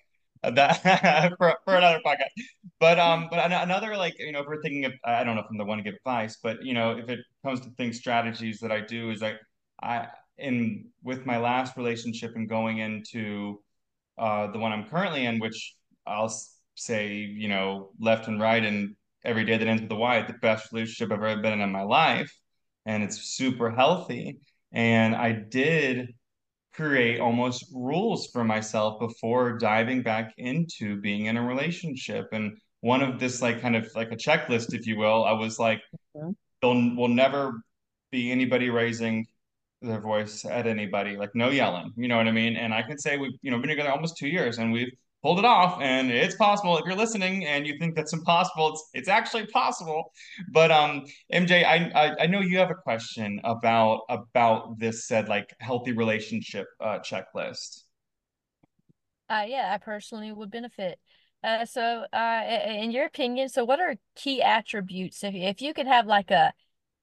[0.56, 2.34] that for, for another podcast.
[2.80, 5.48] But um, but another like you know, if we're thinking of, I don't know if
[5.52, 8.60] I'm the one to give advice, but you know, if it comes to things strategies
[8.62, 9.38] that I do is like
[9.84, 10.08] I
[10.40, 13.62] in with my last relationship and going into
[14.18, 15.76] uh the one I'm currently in, which
[16.08, 16.34] I'll
[16.74, 20.34] say you know left and right and every day that ends with a Y, the
[20.34, 22.32] best relationship I've ever been in in my life,
[22.86, 24.40] and it's super healthy.
[24.72, 26.14] And I did
[26.74, 32.30] create almost rules for myself before diving back into being in a relationship.
[32.32, 35.60] And one of this, like, kind of like a checklist, if you will, I was
[35.60, 35.82] like,
[36.18, 36.32] mm-hmm.
[36.62, 37.62] there will never
[38.12, 39.26] be anybody raising
[39.84, 42.56] their voice at anybody, like no yelling, you know what I mean?
[42.56, 44.92] And I can say we've, you know, been together almost two years and we've
[45.24, 48.90] pulled it off and it's possible if you're listening and you think that's impossible it's
[48.94, 50.12] it's actually possible.
[50.52, 55.30] But um mj i i, I know you have a question about about this said
[55.30, 57.84] like healthy relationship uh, checklist.
[59.30, 61.00] Uh yeah i personally would benefit.
[61.44, 65.24] Uh so uh in your opinion so what are key attributes?
[65.24, 66.54] If, if you could have like a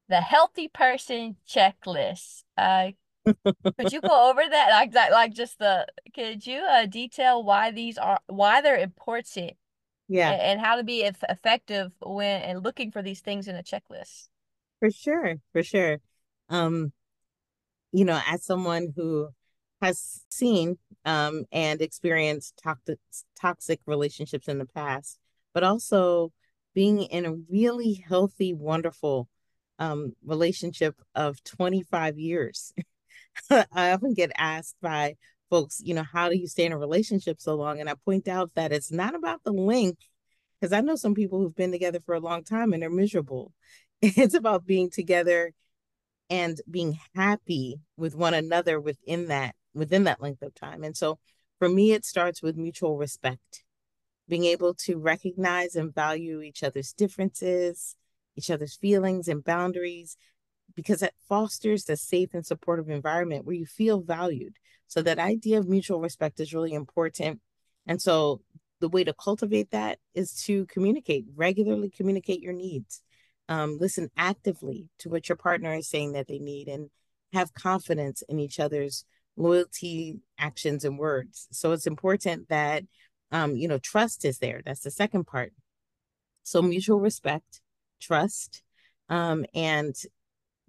[0.09, 2.91] the healthy person checklist uh
[3.45, 4.71] could you go over that?
[4.71, 9.53] Like that like just the could you uh detail why these are why they're important
[10.09, 10.31] yeah.
[10.31, 14.29] and, and how to be effective when and looking for these things in a checklist?
[14.79, 15.99] For sure for sure.
[16.49, 16.93] Um
[17.93, 19.29] you know as someone who
[19.81, 22.99] has seen um and experienced toxic
[23.41, 25.19] toxic relationships in the past
[25.55, 26.33] but also
[26.75, 29.29] being in a really healthy wonderful
[29.79, 32.73] um relationship of 25 years
[33.51, 35.17] I often get asked by
[35.51, 37.81] folks, you know, how do you stay in a relationship so long?
[37.81, 40.03] And I point out that it's not about the length,
[40.61, 43.53] because I know some people who've been together for a long time and they're miserable.
[44.03, 45.53] It's about being together
[46.31, 50.85] and being happy with one another within that within that length of time.
[50.85, 51.19] And so
[51.59, 53.63] for me, it starts with mutual respect,
[54.29, 57.95] being able to recognize and value each other's differences,
[58.37, 60.17] each other's feelings and boundaries,
[60.81, 64.57] because it fosters the safe and supportive environment where you feel valued.
[64.87, 67.41] So that idea of mutual respect is really important.
[67.87, 68.41] And so
[68.81, 73.03] the way to cultivate that is to communicate, regularly communicate your needs.
[73.51, 76.89] Um, listen actively to what your partner is saying that they need and
[77.35, 79.05] have confidence in each other's
[79.37, 81.47] loyalty, actions, and words.
[81.53, 82.85] So it's important that,
[83.33, 84.63] um, you know, trust is there.
[84.65, 85.53] That's the second part.
[86.43, 87.61] So mutual respect,
[88.01, 88.63] trust,
[89.11, 89.95] um, and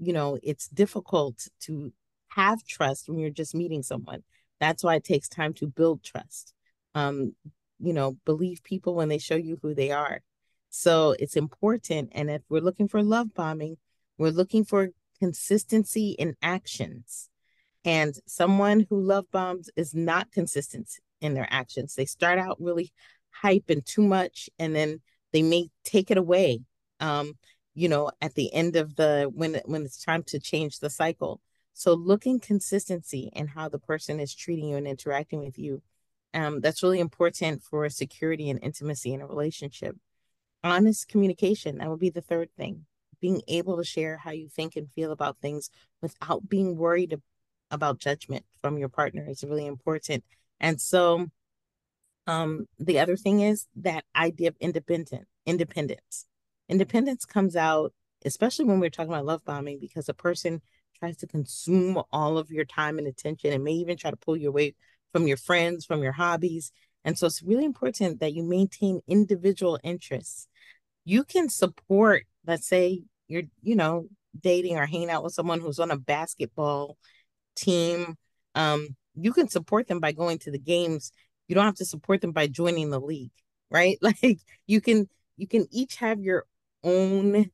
[0.01, 1.93] you know, it's difficult to
[2.29, 4.23] have trust when you're just meeting someone.
[4.59, 6.53] That's why it takes time to build trust.
[6.95, 7.35] Um,
[7.79, 10.21] you know, believe people when they show you who they are.
[10.71, 12.09] So it's important.
[12.13, 13.77] And if we're looking for love bombing,
[14.17, 17.29] we're looking for consistency in actions.
[17.85, 21.93] And someone who love bombs is not consistent in their actions.
[21.93, 22.91] They start out really
[23.29, 26.61] hype and too much, and then they may take it away.
[26.99, 27.33] Um,
[27.73, 31.41] you know at the end of the when when it's time to change the cycle.
[31.73, 35.81] So looking consistency and how the person is treating you and interacting with you.
[36.34, 39.95] Um, that's really important for security and intimacy in a relationship.
[40.63, 42.86] Honest communication that would be the third thing.
[43.21, 45.69] Being able to share how you think and feel about things
[46.01, 47.19] without being worried
[47.69, 50.23] about judgment from your partner is really important.
[50.60, 51.27] And so
[52.27, 56.27] um the other thing is that idea of independent independence
[56.71, 60.62] Independence comes out, especially when we're talking about love bombing, because a person
[60.97, 64.38] tries to consume all of your time and attention and may even try to pull
[64.38, 64.77] your weight
[65.12, 66.71] from your friends, from your hobbies.
[67.03, 70.47] And so it's really important that you maintain individual interests.
[71.03, 74.07] You can support, let's say you're, you know,
[74.39, 76.97] dating or hanging out with someone who's on a basketball
[77.57, 78.15] team.
[78.55, 81.12] Um, you can support them by going to the games.
[81.49, 83.31] You don't have to support them by joining the league,
[83.69, 83.97] right?
[84.01, 86.45] Like you can you can each have your
[86.84, 87.52] own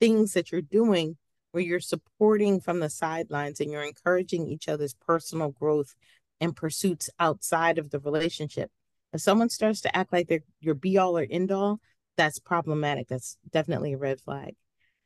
[0.00, 1.16] things that you're doing
[1.52, 5.94] where you're supporting from the sidelines and you're encouraging each other's personal growth
[6.40, 8.70] and pursuits outside of the relationship.
[9.12, 11.78] If someone starts to act like they're your be all or end all,
[12.16, 13.08] that's problematic.
[13.08, 14.56] That's definitely a red flag.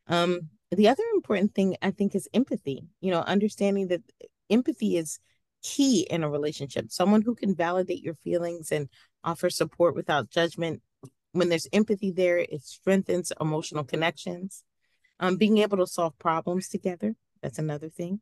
[0.06, 2.84] Um, the other important thing I think is empathy.
[3.00, 4.02] You know, understanding that
[4.48, 5.18] empathy is
[5.62, 6.86] key in a relationship.
[6.90, 8.88] Someone who can validate your feelings and
[9.24, 10.82] offer support without judgment
[11.32, 14.64] when there's empathy there, it strengthens emotional connections.
[15.20, 18.20] Um, being able to solve problems together, that's another thing.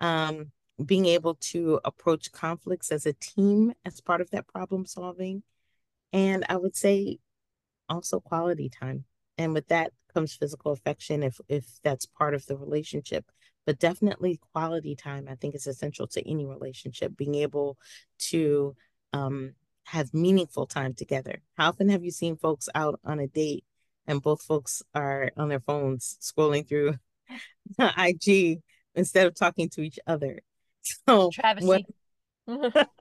[0.00, 0.52] Um,
[0.84, 5.42] being able to approach conflicts as a team as part of that problem solving.
[6.12, 7.18] And I would say
[7.88, 9.04] also quality time.
[9.36, 13.26] And with that comes physical affection if if that's part of the relationship.
[13.66, 17.16] But definitely quality time, I think is essential to any relationship.
[17.16, 17.78] Being able
[18.30, 18.74] to
[19.12, 19.54] um,
[19.90, 21.42] have meaningful time together.
[21.58, 23.64] How often have you seen folks out on a date
[24.06, 26.96] and both folks are on their phones scrolling through
[27.98, 28.60] IG
[28.94, 30.40] instead of talking to each other?
[31.08, 31.58] So Travesty.
[31.58, 31.82] what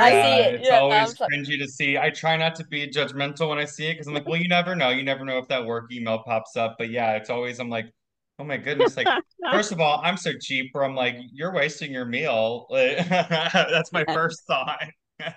[0.00, 0.12] I right?
[0.12, 0.54] see it.
[0.54, 1.30] it's Yeah, always I'm sorry.
[1.30, 1.98] cringy to see.
[1.98, 4.48] I try not to be judgmental when I see it because I'm like, well, you
[4.48, 4.90] never know.
[4.90, 6.76] You never know if that work email pops up.
[6.78, 7.92] But yeah, it's always I'm like,
[8.38, 8.96] oh my goodness.
[8.96, 9.12] Like,
[9.50, 12.66] first of all, I'm so cheap where I'm like, you're wasting your meal.
[12.70, 14.14] That's my Yeah.
[14.14, 14.80] first thought.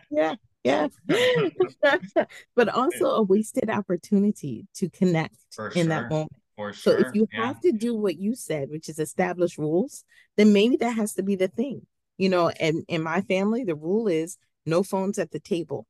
[0.10, 0.88] Yeah, yeah.
[2.56, 5.84] but also a wasted opportunity to connect For in sure.
[5.86, 6.32] that moment.
[6.56, 7.08] For So sure.
[7.08, 7.48] if you yeah.
[7.48, 10.04] have to do what you said, which is establish rules,
[10.38, 11.86] then maybe that has to be the thing.
[12.18, 15.88] You know, and in my family, the rule is no phones at the table.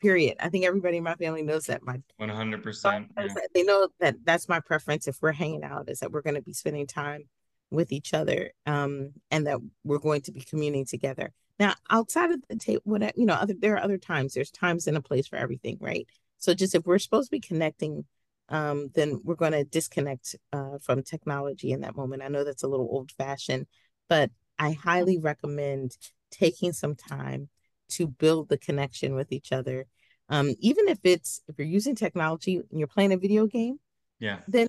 [0.00, 0.36] Period.
[0.40, 1.82] I think everybody in my family knows that.
[1.82, 3.08] My 100%.
[3.54, 6.42] they know that that's my preference if we're hanging out is that we're going to
[6.42, 7.24] be spending time
[7.70, 12.40] with each other um and that we're going to be communing together now outside of
[12.48, 14.34] the table what you know other there are other times.
[14.34, 16.06] There's times and a place for everything right?
[16.38, 18.04] So just if we're supposed to be connecting
[18.48, 22.22] um then we're going to disconnect uh from technology in that moment.
[22.22, 23.66] I know that's a little old fashioned
[24.08, 25.96] but i highly recommend
[26.30, 27.48] taking some time
[27.88, 29.86] to build the connection with each other.
[30.28, 33.78] Um even if it's if you're using technology and you're playing a video game
[34.20, 34.40] Yeah.
[34.48, 34.68] Then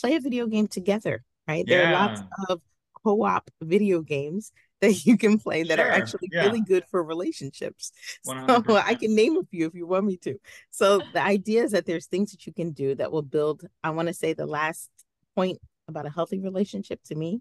[0.00, 1.66] play a video game together, right?
[1.68, 2.60] There are lots of
[3.04, 6.42] co-op video games that you can play that are actually yeah.
[6.42, 7.92] really good for relationships.
[8.24, 8.84] So 100%.
[8.84, 10.38] I can name a few if you want me to.
[10.70, 13.64] So the idea is that there's things that you can do that will build.
[13.82, 14.90] I want to say the last
[15.34, 17.40] point about a healthy relationship to me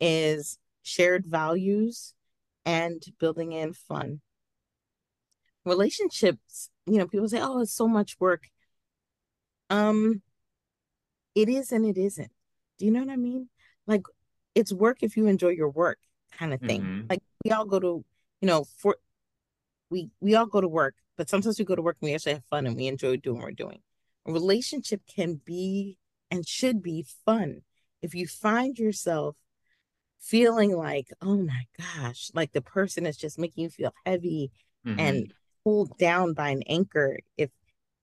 [0.00, 2.14] is shared values
[2.64, 4.20] and building in fun.
[5.64, 8.48] Relationships, you know, people say, "Oh, it's so much work."
[9.70, 10.22] Um,
[11.34, 12.32] it is and it isn't.
[12.78, 13.48] Do you know what I mean?
[13.86, 14.02] Like
[14.54, 15.98] it's work if you enjoy your work
[16.32, 16.82] kind of thing.
[16.82, 17.10] Mhm.
[17.10, 18.04] Like we all go to,
[18.40, 18.96] you know, for
[19.90, 22.34] we we all go to work, but sometimes we go to work and we actually
[22.34, 23.82] have fun and we enjoy doing what we're doing.
[24.26, 25.98] A relationship can be
[26.30, 27.62] and should be fun.
[28.02, 29.36] If you find yourself
[30.18, 34.50] feeling like, oh my gosh, like the person is just making you feel heavy
[34.84, 34.98] Mhm.
[34.98, 37.50] and pulled down by an anchor, if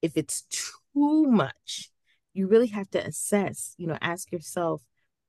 [0.02, 1.90] if it's too much,
[2.34, 4.84] you really have to assess, you know, ask yourself,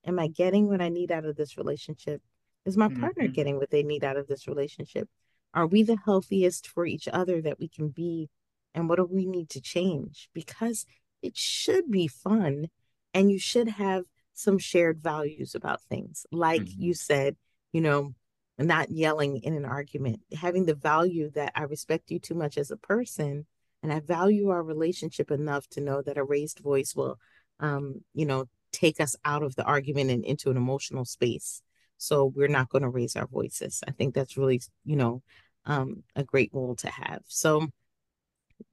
[0.05, 2.23] am I getting what I need out of this relationship?
[2.65, 3.35] Is my partner Mhm.
[3.35, 5.09] getting what they need out of this relationship?
[5.53, 8.31] Are we the healthiest for each other that we can be?
[8.75, 10.29] And what do we need to change?
[10.33, 10.87] Because
[11.23, 12.71] it should be fun
[13.13, 16.27] and you should have some shared values about things.
[16.33, 16.75] Like Mhm.
[16.79, 17.37] you said,
[17.73, 18.15] you know,
[18.59, 22.71] not yelling in an argument, having the value that I respect you too much as
[22.71, 23.47] a person
[23.83, 27.19] and I value our relationship enough to know that a raised voice will,
[27.61, 31.63] um, you know, take us out of the argument and into an emotional space.
[32.07, 33.83] So we're not going to raise our voices.
[33.87, 35.23] I think that's really, you know,
[35.67, 37.23] um, a great role to have.
[37.27, 37.69] So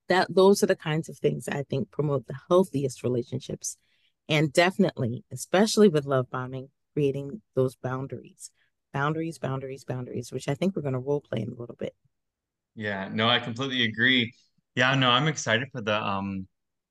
[0.08, 3.78] that those are the kinds of things I think promote the healthiest relationships,
[4.28, 8.52] and definitely, especially with love bombing, creating those boundaries,
[8.94, 11.96] boundaries, boundaries, boundaries, which I think we're going to role play in a little bit.
[12.76, 14.34] Yeah, no, I completely agree.
[14.76, 16.48] Yeah, no, I'm excited for the um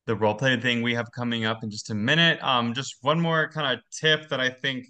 [0.07, 2.43] the role play thing we have coming up in just a minute.
[2.43, 4.87] Um, just one more kind of tip that I think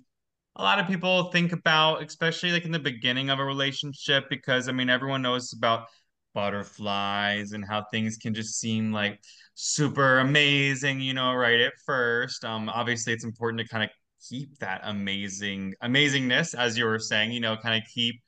[0.56, 4.68] a lot of people think about, especially like in the beginning of a relationship, because
[4.68, 5.86] I mean everyone knows about
[6.34, 9.20] butterflies and how things can just seem like
[9.54, 12.44] super amazing, you know, right at first.
[12.44, 13.90] Um, obviously it's important to kind of
[14.28, 18.20] keep that amazing amazingness, as you were saying, you know, kind of keep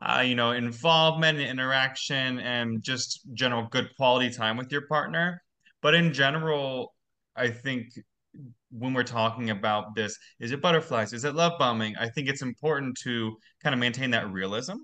[0.00, 5.42] uh, you know, involvement and interaction and just general good quality time with your partner.
[5.82, 6.94] But in general,
[7.34, 7.88] I think
[8.70, 11.12] when we're talking about this, is it butterflies?
[11.12, 11.96] Is it love bombing?
[11.96, 14.76] I think it's important to kind of maintain that realism.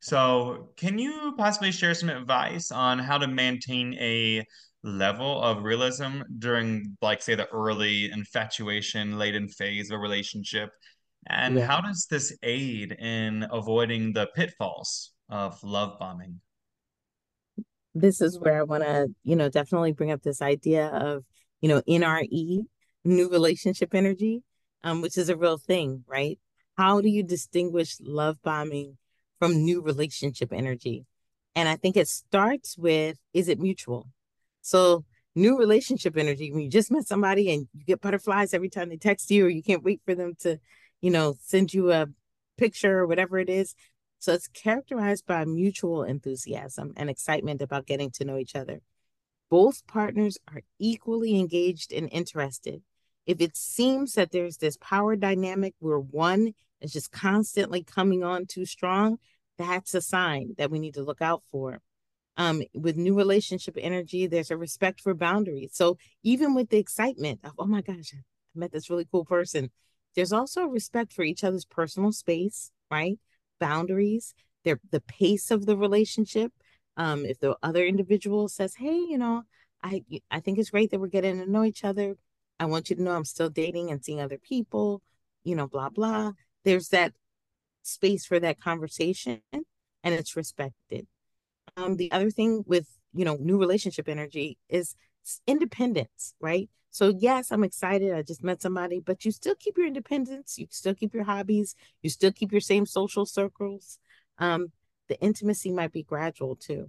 [0.00, 4.44] So, can you possibly share some advice on how to maintain a
[4.84, 10.70] level of realism during, like, say, the early infatuation laden phase of a relationship?
[11.26, 11.66] And Yeah.
[11.66, 16.40] how does this aid in avoiding the pitfalls of love bombing?
[17.94, 21.24] This is where I want to, you know, definitely bring up this idea of,
[21.60, 22.64] you know, NRE,
[23.04, 24.42] new relationship energy,
[24.82, 26.38] um, which is a real thing, right?
[26.76, 28.98] How do you distinguish love bombing
[29.38, 31.06] from new relationship energy?
[31.54, 34.08] And I think it starts with is it mutual?
[34.60, 38.88] So, new relationship energy, when you just met somebody and you get butterflies every time
[38.88, 40.58] they text you, or you can't wait for them to,
[41.00, 42.06] you know, send you a
[42.56, 43.74] picture or whatever it is.
[44.20, 48.80] So, it's characterized by mutual enthusiasm and excitement about getting to know each other.
[49.50, 52.82] Both partners are equally engaged and interested.
[53.28, 58.46] If it seems that there's this power dynamic where one is just constantly coming on
[58.46, 59.18] too strong,
[59.58, 61.82] that's a sign that we need to look out for.
[62.38, 65.72] Um, with new relationship energy, there's a respect for boundaries.
[65.74, 68.22] So even with the excitement of, oh my gosh, I
[68.54, 69.70] met this really cool person,
[70.14, 73.18] there's also a respect for each other's personal space, right?
[73.60, 76.52] Boundaries, their the pace of the relationship.
[76.96, 79.42] Um, if the other individual says, hey, you know,
[79.82, 82.16] I I think it's great that we're getting to know each other.
[82.60, 85.02] I want you to know I'm still dating and seeing other people,
[85.44, 86.32] you know, blah blah.
[86.64, 87.12] There's that
[87.82, 89.64] space for that conversation and
[90.04, 91.06] it's respected.
[91.76, 94.94] Um, the other thing with you know new relationship energy is
[95.46, 96.68] independence, right?
[96.90, 98.14] So yes, I'm excited.
[98.14, 100.58] I just met somebody, but you still keep your independence.
[100.58, 101.74] You still keep your hobbies.
[102.02, 103.98] You still keep your same social circles.
[104.38, 104.72] Um,
[105.08, 106.88] the intimacy might be gradual too.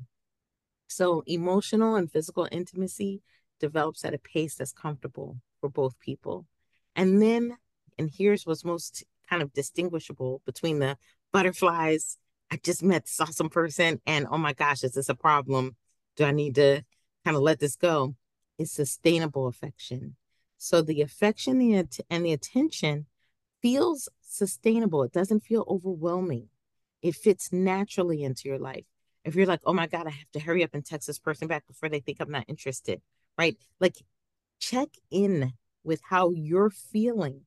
[0.88, 3.22] So emotional and physical intimacy
[3.60, 6.46] develops at a pace that's comfortable for both people.
[6.96, 7.58] And then,
[7.98, 10.98] and here's what's most kind of distinguishable between the
[11.32, 12.18] butterflies.
[12.52, 15.76] I just met this awesome person, and oh my gosh, is this a problem?
[16.18, 16.84] Do I need to
[17.24, 18.16] kind of let this go?
[18.58, 20.16] It's sustainable affection.
[20.58, 21.62] So the affection
[22.10, 23.06] and the attention
[23.62, 25.04] feels sustainable.
[25.04, 26.50] It doesn't feel overwhelming.
[27.02, 28.86] It fits naturally into your life.
[29.24, 31.48] If you're like, oh my God, I have to hurry up and text this person
[31.48, 33.02] back before they think I'm not interested,
[33.38, 33.56] right?
[33.80, 33.96] Like,
[34.60, 35.54] check in
[35.84, 37.42] with how you're feeling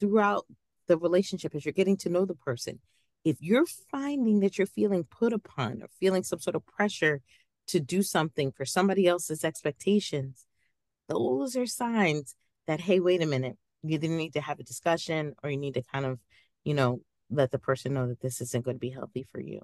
[0.00, 0.46] throughout
[0.88, 2.80] the relationship as you're getting to know the person.
[3.24, 7.22] If you're finding that you're feeling put upon or feeling some sort of pressure
[7.68, 10.46] to do something for somebody else's expectations,
[11.08, 12.34] those are signs
[12.66, 15.74] that, hey, wait a minute, you either need to have a discussion or you need
[15.74, 16.20] to kind of,
[16.64, 17.00] you know,
[17.30, 19.60] let the person know that this isn't going to be healthy for you.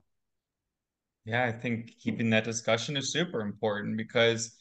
[1.25, 4.57] Yeah, I think keeping that discussion is super important because,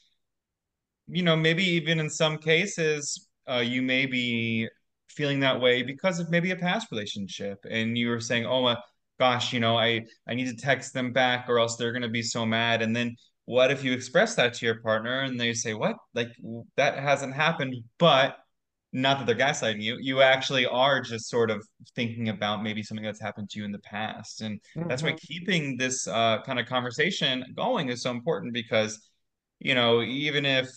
[1.12, 4.68] you know, maybe even in some cases, uh, you may be
[5.12, 8.78] feeling that way because of maybe a past relationship and you were saying oh my
[9.20, 12.10] gosh you know i i need to text them back or else they're going to
[12.10, 15.54] be so mad and then what if you express that to your partner and they
[15.54, 16.30] say what like
[16.78, 18.38] that hasn't happened but
[18.94, 23.06] not that they're gaslighting you you actually are just sort of thinking about maybe something
[23.06, 24.88] that's happened to you in the past and mm-hmm.
[24.88, 25.28] that's why mm-hmm.
[25.28, 29.00] keeping this uh, kind of conversation going is so important because
[29.60, 30.70] you know even if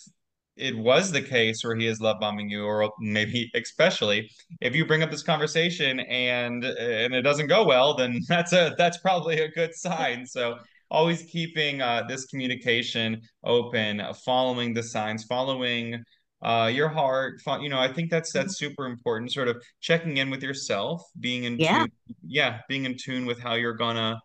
[0.57, 4.31] it was the case where he is love bombing you, or maybe especially
[4.61, 8.75] if you bring up this conversation and and it doesn't go well, then that's a
[8.79, 10.27] that's probably a good sign.
[10.27, 10.59] So
[10.91, 16.03] always keeping uh, this communication open, following the signs, following
[16.43, 17.41] uh, your heart.
[17.61, 18.67] You know, I think that's that's mm-hmm.
[18.67, 19.33] super important.
[19.33, 21.81] Sort of checking in with yourself, being in yeah.
[21.81, 21.93] tune,
[22.27, 24.21] yeah, being in tune with how you're gonna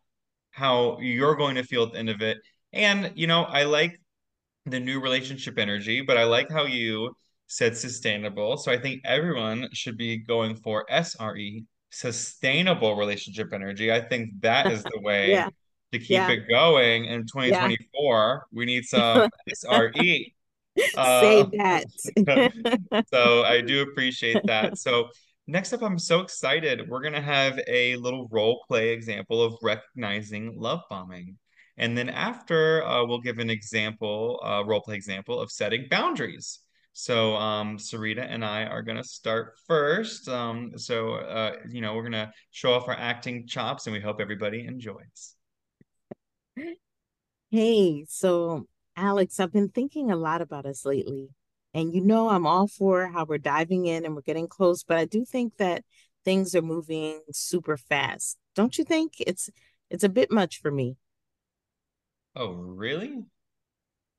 [0.52, 2.38] how you're going to feel at the end of it.
[2.74, 4.00] And you know, I like
[4.66, 7.16] the new relationship energy, but I like how you
[7.48, 8.58] said sustainable.
[8.58, 13.92] So I think everyone should be going for SRE, sustainable relationship energy.
[13.92, 15.50] I think that is the way yeah.
[15.92, 16.30] to keep yeah.
[16.30, 18.48] it going in 2024.
[18.52, 18.58] Yeah.
[18.58, 20.34] We need some SRE.
[20.96, 23.06] Uh, Say that.
[23.14, 24.78] so I do appreciate that.
[24.78, 25.10] So
[25.48, 26.88] next up, I'm so excited.
[26.88, 31.38] We're going to have a little role play example of recognizing love bombing.
[31.80, 36.60] And then after, uh, we'll give an example, uh, role play example of setting boundaries.
[36.94, 40.28] So um, Syreeta and I are going to start first.
[40.28, 44.02] Um, so, uh, you know, we're going to show off our acting chops and we
[44.02, 45.36] hope everybody enjoys.
[47.50, 48.68] Hey, so
[48.98, 51.30] Alex, I've been thinking a lot about us lately.
[51.74, 54.98] And you know, I'm all for how we're diving in and we're getting close, but
[54.98, 55.84] I do think that
[56.26, 58.38] things are moving super fast.
[58.56, 59.14] Don't you think?
[59.20, 59.50] It's
[59.90, 60.98] it's a bit much for me.
[62.36, 63.24] Oh, really?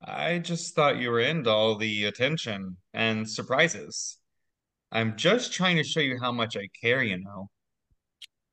[0.03, 4.19] I just thought you were into all the attention and surprises.
[4.93, 7.49] I'm just trying to show you how much I care, you know.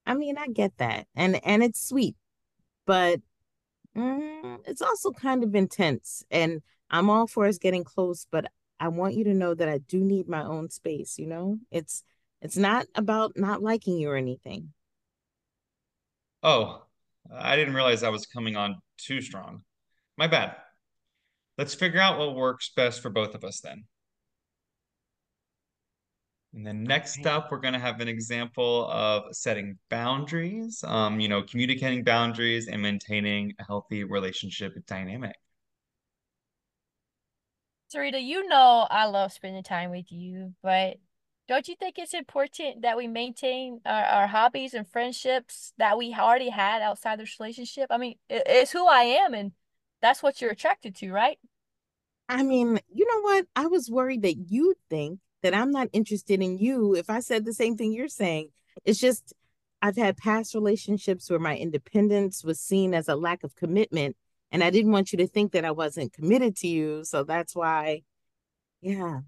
[0.05, 1.07] I mean, I get that.
[1.15, 2.15] And and it's sweet,
[2.85, 3.21] but
[3.97, 6.23] mm, it's also kind of intense.
[6.31, 8.45] And I'm all for us getting close, but
[8.79, 11.59] I want you to know that I do need my own space, you know?
[11.71, 12.03] It's
[12.41, 14.73] it's not about not liking you or anything.
[16.43, 16.83] Oh,
[17.31, 19.63] I didn't realize I was coming on too strong.
[20.17, 20.55] My bad.
[21.57, 23.85] Let's figure out what works best for both of us then.
[26.53, 27.29] And then next okay.
[27.29, 32.67] up, we're going to have an example of setting boundaries, um, you know, communicating boundaries
[32.67, 35.35] and maintaining a healthy relationship dynamic.
[37.93, 40.97] Syreeta, you know I love spending time with you, but
[41.47, 46.13] don't you think it's important that we maintain our, our hobbies and friendships that we
[46.13, 47.87] already had outside this relationship?
[47.89, 49.53] I mean, it, it's who I am, and
[50.01, 51.39] that's what you're attracted to, right?
[52.29, 53.45] I mean, you know what?
[53.55, 57.45] I was worried that you'd think that I'm not interested in you if I said
[57.45, 58.49] the same thing you're saying.
[58.83, 59.33] It's just
[59.81, 64.17] I've had past relationships where my independence was seen as a lack of commitment,
[64.51, 67.03] And I didn't want you to think that I wasn't committed to you.
[67.05, 68.03] So that's why,
[68.81, 69.21] yeah.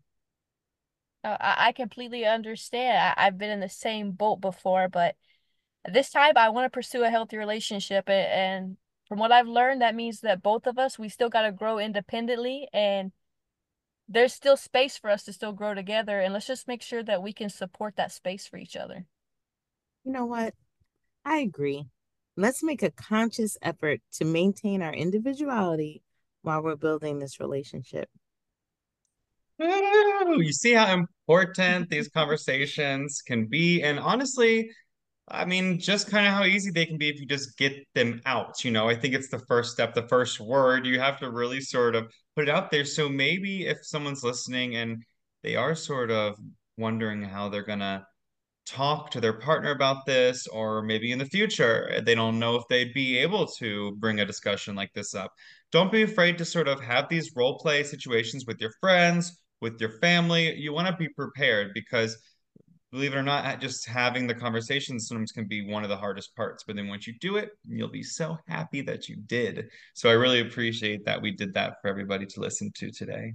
[1.24, 2.98] Uh, I completely understand.
[2.98, 5.16] I, I've been in the same boat before, but
[5.86, 8.10] this time I want to pursue a healthy relationship.
[8.10, 11.52] And from what I've learned, that means that both of us, we still got to
[11.52, 13.12] grow independently and
[14.08, 16.20] there's still space for us to still grow together.
[16.20, 19.06] And let's just make sure that we can support that space for each other.
[20.04, 20.54] You know what?
[21.26, 21.86] I agree.
[22.36, 26.02] Let's make a conscious effort to maintain our individuality
[26.42, 28.10] while we're building this relationship.
[29.60, 33.82] You see how important these conversations can be.
[33.84, 34.70] And honestly,
[35.28, 38.22] I mean, just kind of how easy they can be if you just get them
[38.26, 38.64] out.
[38.64, 40.86] You know, I think it's the first step, the first word.
[40.86, 42.86] You have to really sort of put it out there.
[42.86, 45.04] So maybe if someone's listening and
[45.44, 46.38] they are sort of
[46.78, 48.06] wondering how they're going to
[48.66, 52.56] talk to their partner about this, or maybe in the future, eh, they don't know
[52.56, 55.32] if they'd be able to bring a discussion like this up.
[55.72, 59.80] Don't be afraid to sort of have these role play situations with your friends, with
[59.80, 60.56] your family.
[60.56, 62.18] You want to be prepared because
[62.92, 66.36] believe it or not, just having the conversation sometimes can be one of the hardest
[66.36, 66.64] parts.
[66.66, 69.70] But then once you do it, you'll be so happy that you did.
[69.94, 73.34] So I really appreciate that we did that for everybody to listen to today.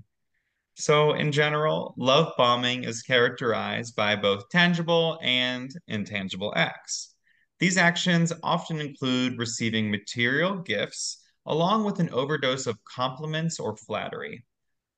[0.76, 7.14] So, in general, love bombing is characterized by both tangible and intangible acts.
[7.60, 14.44] These actions often include receiving material gifts along with an overdose of compliments or flattery.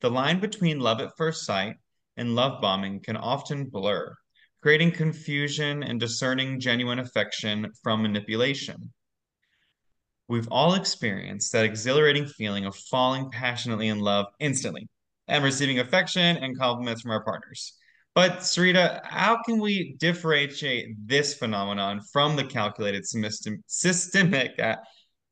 [0.01, 1.77] The line between love at first sight
[2.17, 4.15] and love bombing can often blur,
[4.61, 8.93] creating confusion and discerning genuine affection from manipulation.
[10.29, 14.89] We've all experienced that exhilarating feeling of falling passionately in love instantly
[15.29, 17.73] and receiving affection and compliments from our partners.
[18.15, 24.77] But Syreeta, how can we differentiate this phenomenon from the calculated systemic uh,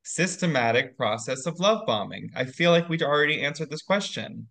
[0.04, 2.30] systematic process of love bombing?
[2.34, 4.48] I feel like we already answered this question.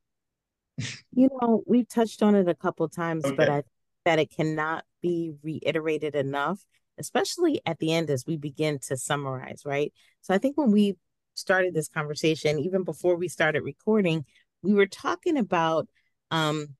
[1.15, 3.36] You know, we've touched on it a couple times, okay.
[3.36, 3.63] but I
[4.05, 6.65] that it cannot be reiterated enough,
[6.97, 9.93] especially at the end as we begin to summarize, right?
[10.21, 10.97] So I think when we
[11.36, 14.26] started this conversation, even before we started recording,
[14.61, 15.88] we were talking about
[16.32, 16.76] um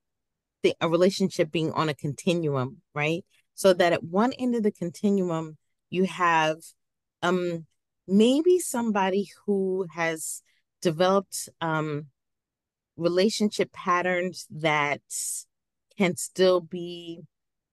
[0.64, 3.26] the a relationship being on a continuum, right?
[3.56, 5.58] So that at one end of the continuum,
[5.90, 6.58] you have
[7.22, 7.66] um
[8.08, 10.42] maybe somebody who has
[10.82, 12.08] developed um
[12.98, 15.02] relationship patterns that
[15.98, 17.22] can still be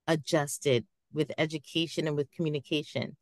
[0.06, 3.16] adjusted with education and with communication.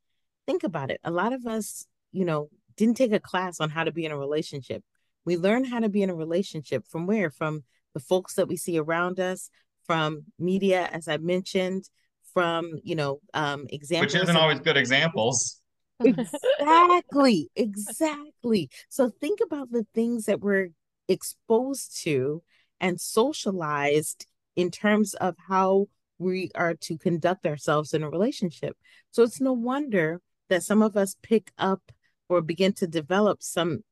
[0.46, 1.01] Think about it.
[1.05, 4.12] A lot of us, you know, didn't take a class on how to be in
[4.12, 4.82] a relationship.
[5.24, 7.30] We learn how to be in a relationship from where?
[7.30, 9.51] From the folks that we see around us,
[9.84, 11.88] from media, as I mentioned,
[12.32, 14.14] from, you know, um, examples.
[14.14, 15.61] Which isn't always good examples.
[16.01, 17.51] exactly.
[17.57, 18.70] Exactly.
[18.88, 20.68] So think about the things that we're
[21.09, 22.42] exposed to
[22.80, 25.88] and socialized in terms of how
[26.18, 28.76] we are to conduct ourselves in a relationship.
[29.11, 31.92] So it's no wonder that some of us pick up
[32.28, 33.84] or begin to develop some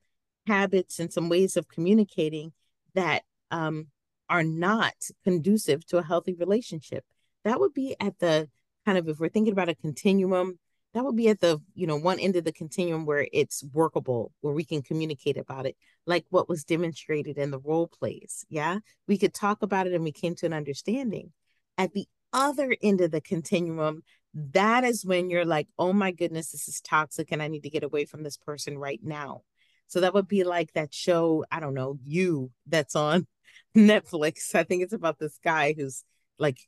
[0.47, 2.53] habits and some ways of communicating
[2.95, 3.87] that um,
[4.29, 4.95] are not
[5.25, 7.05] conducive to a healthy relationship.
[7.45, 8.49] That would be at the
[8.85, 10.59] kind of, if we're thinking about a continuum,
[10.97, 14.33] that would be at the you know one end of the continuum where it's workable
[14.41, 15.77] where we can communicate about it
[16.07, 18.79] like what was demonstrated in the role plays yeah?
[19.07, 21.33] We could talk about it and we came to an understanding.
[21.77, 26.53] At the other end of the continuum that is when you're like oh my goodness
[26.53, 29.43] this is toxic and i need to get away from this person right now.
[29.89, 33.27] So that would be like that show i don't know you that's on
[33.77, 34.55] netflix.
[34.55, 36.05] I think it's about this guy who's
[36.39, 36.59] like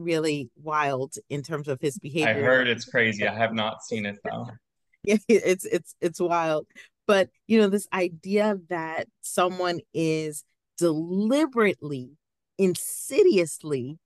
[0.00, 2.28] really wild in terms of his behavior.
[2.28, 3.26] I heard it's crazy.
[3.26, 4.48] I have not seen it though.
[5.04, 6.66] yeah, it's it's it's wild.
[7.06, 10.44] But you know, this idea that someone is
[10.78, 12.12] deliberately,
[12.58, 13.98] insidiously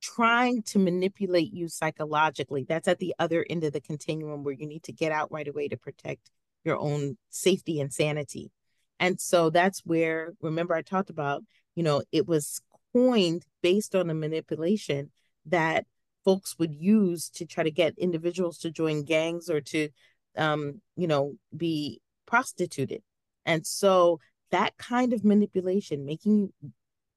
[0.00, 4.66] trying to manipulate you psychologically, that's at the other end of the continuum where you
[4.66, 6.30] need to get out right away to protect
[6.64, 8.50] your own safety and sanity.
[8.98, 11.42] And so that's where, remember, I talked about,
[11.74, 12.60] you know, it was
[12.92, 15.10] coined based on a manipulation
[15.46, 15.86] that
[16.24, 19.88] folks would use to try to get individuals to join gangs or to
[20.36, 23.02] um, you know be prostituted.
[23.44, 24.20] And so
[24.50, 26.52] that kind of manipulation making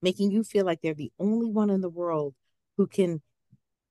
[0.02, 2.36] making you feel like they're the only one in the world
[2.78, 3.22] who can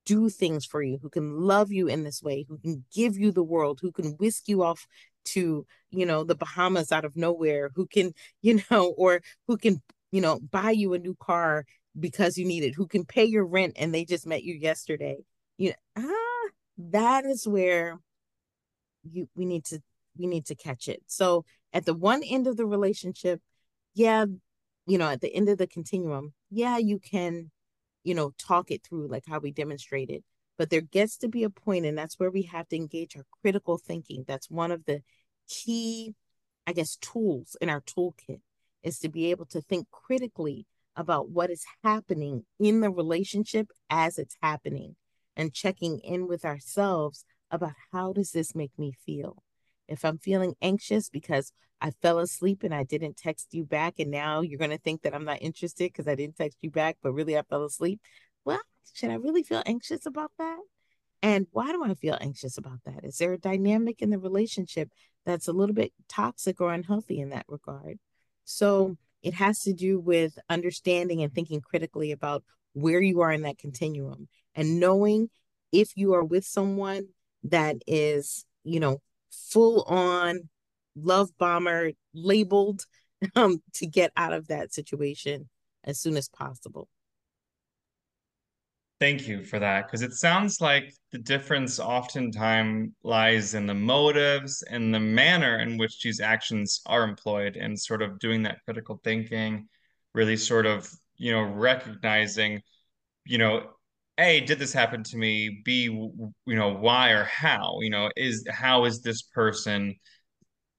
[0.07, 3.31] do things for you who can love you in this way who can give you
[3.31, 4.87] the world who can whisk you off
[5.25, 8.13] to you know the bahamas out of nowhere who can
[8.43, 11.67] you know or who can you know buy you a new car
[11.99, 15.17] because you need it, who can pay your rent and they just met you yesterday.
[15.57, 16.51] You know, ah,
[16.91, 17.99] that is where
[19.11, 19.81] you we need to
[20.17, 21.03] we need to catch it.
[21.07, 23.41] So at the one end of the relationship,
[23.95, 24.27] yeah,
[24.87, 27.51] you know, at the end of the continuum, yeah, you can,
[28.05, 30.23] you know, talk it through like how we demonstrated.
[30.57, 33.25] But there gets to be a point, and that's where we have to engage our
[33.43, 34.25] critical thinking.
[34.27, 35.03] That's one of the
[35.49, 36.15] key,
[36.67, 38.41] I guess, tools in our toolkit
[38.83, 40.67] is to be able to think critically
[40.99, 44.97] about what is happening in the relationship as it's happening
[45.35, 49.43] and checking in with ourselves about how does this make me feel?
[49.87, 54.11] If i'm feeling anxious because i fell asleep and i didn't text you back and
[54.11, 56.99] now you're going to think that i'm not interested because i didn't text you back
[57.03, 57.99] but really i fell asleep
[58.45, 58.61] well
[58.93, 60.59] should i really feel anxious about that?
[61.23, 63.05] And why do i feel anxious about that?
[63.05, 64.91] Is there a dynamic in the relationship
[65.25, 67.99] that's a little bit toxic or unhealthy in that regard?
[68.45, 68.97] So
[69.29, 73.59] it has to do with understanding and thinking critically about where you are in that
[73.59, 75.29] continuum and knowing
[75.71, 77.09] if you are with someone
[77.43, 80.49] that is, you know, full on
[80.97, 82.87] love bomber labeled
[83.37, 85.51] um, to get out of that situation
[85.85, 86.89] as soon as possible.
[89.01, 94.63] Thank you for that, because it sounds like the difference oftentimes lies in the motives
[94.69, 99.01] and the manner in which these actions are employed and sort of doing that critical
[99.05, 99.69] thinking,
[100.15, 102.61] really sort of, you know, recognizing,
[103.25, 103.71] you know,
[104.19, 105.63] A, did this happen to me?
[105.65, 107.79] B, you know, why or how?
[107.81, 109.95] You know, is how is this person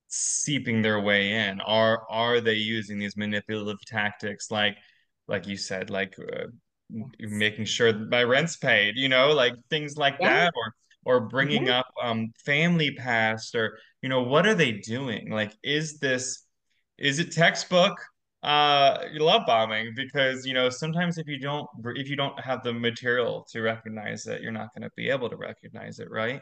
[0.09, 1.61] seeping their way in?
[1.61, 4.77] Are are they using these manipulative tactics like
[5.27, 6.47] like you said, like uh,
[7.19, 10.29] making sure that my rent's paid, you know, like things like Yeah.
[10.29, 10.73] that, or
[11.05, 11.71] or bringing Yeah.
[11.71, 15.31] up um family past, or you know, what are they doing?
[15.31, 16.45] Like, is this
[16.97, 17.99] is it textbook
[18.43, 19.93] uh love bombing?
[19.95, 24.25] Because you know, sometimes if you don't if you don't have the material to recognize
[24.27, 26.41] it, you're not going to be able to recognize it, right?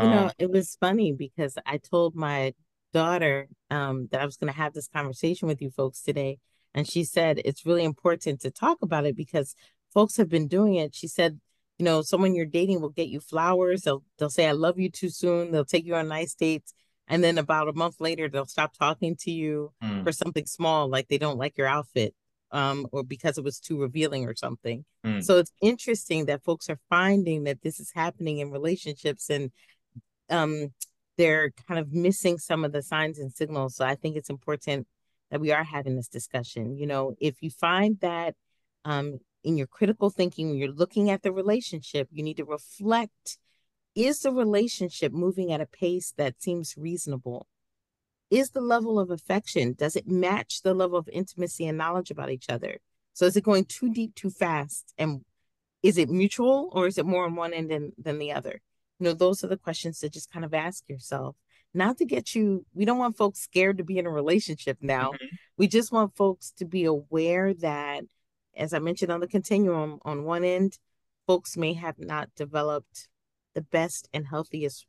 [0.00, 2.54] You know, Um, it was funny because I told my
[2.92, 6.38] daughter um, that I was going to have this conversation with you folks today.
[6.74, 9.54] And she said it's really important to talk about it because
[9.92, 10.94] folks have been doing it.
[10.94, 11.40] She said,
[11.78, 13.82] you know, someone you're dating will get you flowers.
[13.82, 15.50] They'll they'll say I love you too soon.
[15.50, 16.74] They'll take you on nice dates.
[17.06, 20.88] And then about a month later, they'll stop talking to you mm, for something small,
[20.88, 22.14] like they don't like your outfit,
[22.50, 24.84] um, or because it was too revealing or something.
[25.04, 29.50] mm, So it's interesting that folks are finding that this is happening in relationships and
[30.30, 30.72] um,
[31.18, 33.76] they're kind of missing some of the signs and signals.
[33.76, 34.86] So I think it's important
[35.34, 36.78] that we are having this discussion.
[36.78, 38.36] You know, if you find that
[38.84, 43.38] um, in your critical thinking, when you're looking at the relationship, you need to reflect
[43.96, 47.48] is the relationship moving at a pace that seems reasonable?
[48.30, 52.30] Is the level of affection, does it match the level of intimacy and knowledge about
[52.30, 52.78] each other?
[53.12, 54.94] So is it going too deep, too fast?
[54.96, 55.22] And
[55.82, 58.60] is it mutual or is it more on one end than, than the other?
[59.00, 61.34] You know, those are the questions to just kind of ask yourself.
[61.74, 65.12] Not to get you, we don't want folks scared to be in a relationship now.
[65.12, 68.04] mhm, We just want folks to be aware that,
[68.56, 70.78] as I mentioned on the continuum, on one end,
[71.26, 73.08] folks may have not developed
[73.54, 74.86] the best and healthiest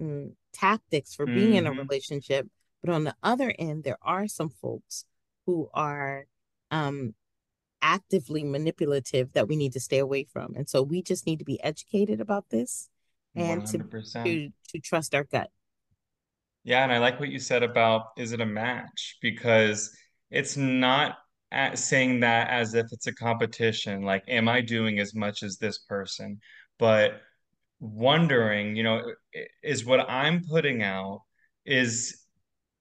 [0.00, 1.78] mm, tactics for being in a mhm.
[1.78, 2.48] relationship.
[2.82, 5.04] But on the other end, there are some folks
[5.46, 6.26] who are
[6.70, 7.14] um,
[7.82, 10.54] actively manipulative that we need to stay away from.
[10.54, 12.88] And so we just need to be educated about this
[13.34, 13.78] and to
[14.24, 15.50] to to trust our gut.
[16.64, 19.16] Yeah, and I like what you said about is it a match?
[19.22, 19.96] Because
[20.30, 21.16] it's not
[21.50, 25.56] at saying that as if it's a competition, like, am I doing as much as
[25.56, 26.40] this person?
[26.78, 27.20] But
[27.80, 29.02] wondering, you know,
[29.62, 31.22] is what I'm putting out
[31.64, 32.24] is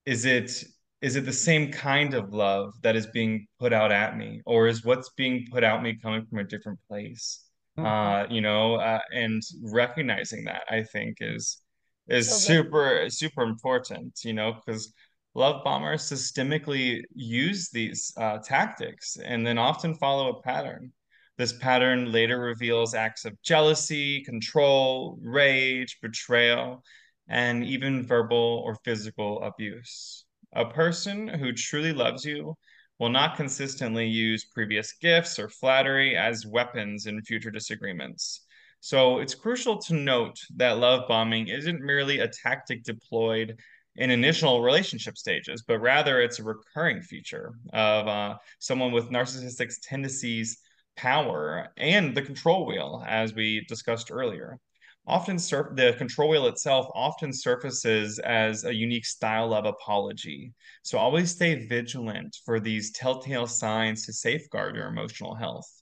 [0.05, 0.63] is it
[1.01, 4.67] is it the same kind of love that is being put out at me, or
[4.67, 7.45] is what's being put out me coming from a different place?
[7.77, 7.85] Mhm.
[7.85, 11.61] Uh, you know, uh, and recognizing that I think is
[12.09, 14.93] is the super super important, you know, because
[15.35, 20.91] love bombers systemically use these uh, tactics and then often follow a pattern.
[21.37, 26.83] This pattern later reveals acts of jealousy, control, rage, betrayal,
[27.29, 30.25] and even verbal or physical abuse.
[30.53, 32.55] A person who truly loves you
[32.99, 38.41] will not consistently use previous gifts or flattery as weapons in future disagreements.
[38.81, 43.59] So it's crucial to note that love bombing isn't merely a tactic deployed
[43.95, 49.73] in initial relationship stages, but rather it's a recurring feature of uh, someone with narcissistic
[49.83, 50.59] tendencies,
[50.95, 54.57] power, and the control wheel, as we discussed earlier.
[55.05, 60.53] Often, sur- the control wheel itself often surfaces as a unique style of apology.
[60.83, 65.78] So always stay vigilant for these telltale signs to safeguard your emotional health.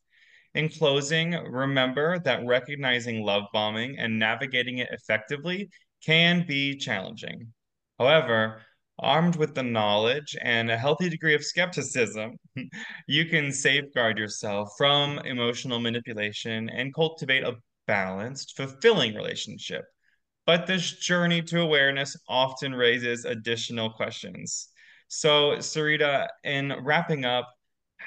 [0.57, 5.69] In closing, remember that recognizing love bombing and navigating it effectively
[6.03, 7.53] can be challenging.
[7.99, 8.63] However,
[8.97, 12.37] Armed with the knowledge and a healthy degree of skepticism,
[13.07, 19.85] you can safeguard yourself from emotional manipulation and cultivate a balanced, fulfilling relationship.
[20.47, 24.69] But this journey to awareness often raises additional questions.
[25.07, 27.47] So, Syreeta, in wrapping up,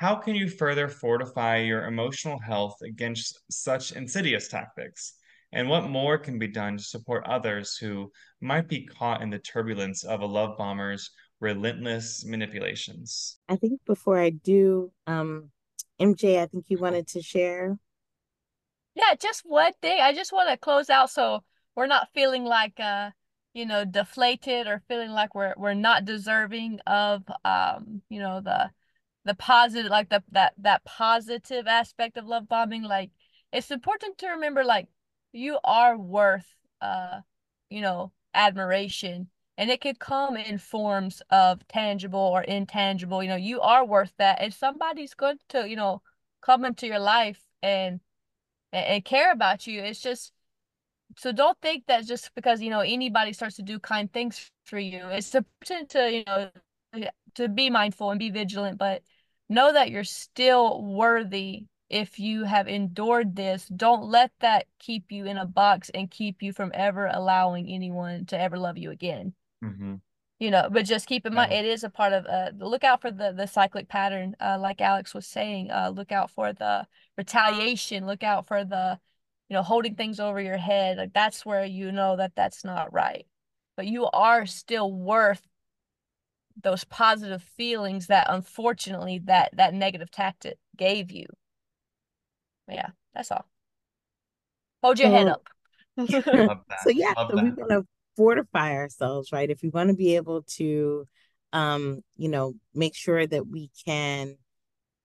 [0.01, 5.13] how can you further fortify your emotional health against such insidious tactics?
[5.53, 9.39] And what more can be done to support others who might be caught in the
[9.39, 13.41] turbulence of a love bomber's relentless manipulations?
[13.47, 15.51] I think before I do, um,
[16.01, 17.77] MJ, I think you wanted to share.
[18.95, 20.01] Yeah, just one thing.
[20.01, 21.41] I just want to close out so
[21.77, 23.11] we're not feeling like uh
[23.53, 28.71] you know deflated or feeling like we're we're not deserving of um you know the
[29.25, 33.11] the positive like the that that positive aspect of love bombing like
[33.53, 34.89] it's important to remember like
[35.33, 37.21] you are worth uh
[37.69, 43.37] you know admiration and it could come in forms of tangible or intangible you know
[43.37, 44.41] you are worth that.
[44.41, 46.03] And somebody's going to you know
[46.41, 48.01] come into your life and
[48.73, 50.33] and care about you it's just
[51.17, 54.79] so don't think that just because you know anybody starts to do kind things for
[54.79, 56.51] you it's important to you know
[57.35, 59.03] to be mindful and be vigilant but
[59.49, 65.27] know that you're still worthy if you have endured this don't let that keep you
[65.27, 69.33] in a box and keep you from ever allowing anyone to ever love you again
[69.65, 69.95] mm-hmm.
[70.39, 73.01] you know but just keep in mind it is a part of uh look out
[73.01, 76.87] for the the cyclic pattern uh like alex was saying uh look out for the
[77.17, 78.99] retaliation look out for the
[79.51, 82.93] you know, holding things over your head, like that's where you know that that's not
[82.93, 83.27] right.
[83.77, 85.43] But you are still worth
[86.63, 91.27] those positive feelings that unfortunately that that negative tactic gave you.
[92.69, 93.47] Yeah, that's all.
[94.83, 95.43] Hold your head up.
[95.99, 97.43] so yeah, so that.
[97.43, 97.87] we want to
[98.17, 99.51] fortify ourselves, right?
[99.51, 101.07] If we want to be able to
[101.53, 104.37] um, you know, make sure that we can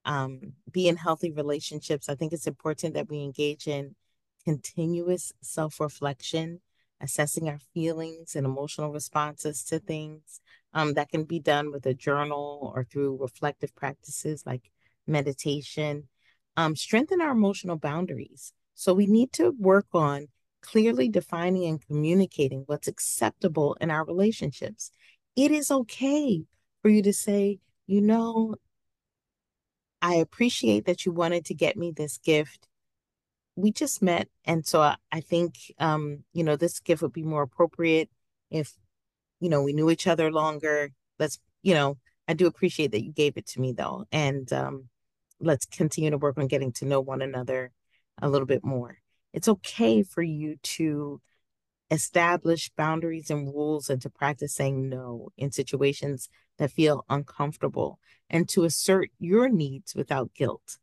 [0.06, 3.96] um be in healthy relationships, I think it's important that we engage in
[4.44, 6.62] continuous self reflection,
[7.02, 10.40] assessing our feelings and emotional responses to things.
[10.76, 14.70] Um, that can be done with a journal or through reflective practices like
[15.08, 16.08] meditation.
[16.58, 18.54] Um, strengthen our emotional boundaries.
[18.76, 20.28] So we need to work on
[20.62, 24.92] clearly defining and communicating what's acceptable in our relationships.
[25.36, 26.44] It is okay
[26.82, 28.56] for you to say, you know,
[30.02, 32.68] I appreciate that you wanted to get me this gift
[33.56, 37.24] we just met and so I, I think um you know this gift would be
[37.24, 38.10] more appropriate
[38.50, 38.74] if
[39.40, 40.92] you know we knew each other longer.
[41.20, 44.90] Let's you know i do appreciate that you gave it to me though and um
[45.40, 47.72] let's continue to work on getting to know one another
[48.22, 49.00] a little bit more.
[49.34, 51.22] It's okay for you to
[51.92, 58.48] establish boundaries and rules and to practice saying no in situations that feel uncomfortable and
[58.50, 60.78] to assert your needs without guilt.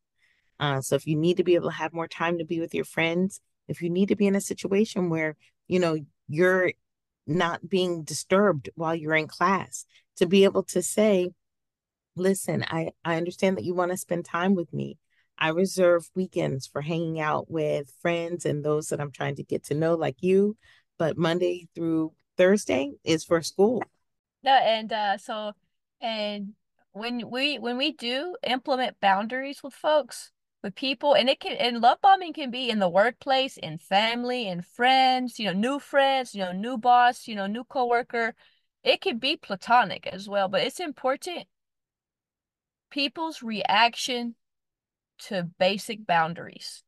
[0.60, 2.74] Uh, so if you need to be able to have more time to be with
[2.74, 5.36] your friends, if you need to be in a situation where,
[5.66, 5.96] you know,
[6.28, 6.72] you're
[7.26, 11.30] not being disturbed while you're in class, to be able to say,
[12.16, 14.98] listen, I, I understand that you want to spend time with me.
[15.38, 19.64] I reserve weekends for hanging out with friends and those that I'm trying to get
[19.64, 20.56] to know, like you.
[20.98, 23.82] But Monday through Thursday is for school.
[24.44, 25.52] No, and uh, so,
[26.00, 26.52] and
[26.92, 30.30] when we when we do implement boundaries with folks,
[30.62, 34.46] with people and it can and love bombing can be in the workplace in family
[34.46, 38.34] in friends you know new friends you know new boss you know new coworker.
[38.84, 41.46] It can be platonic as well but it's important
[42.90, 44.34] people's reaction
[45.18, 46.82] to basic boundaries.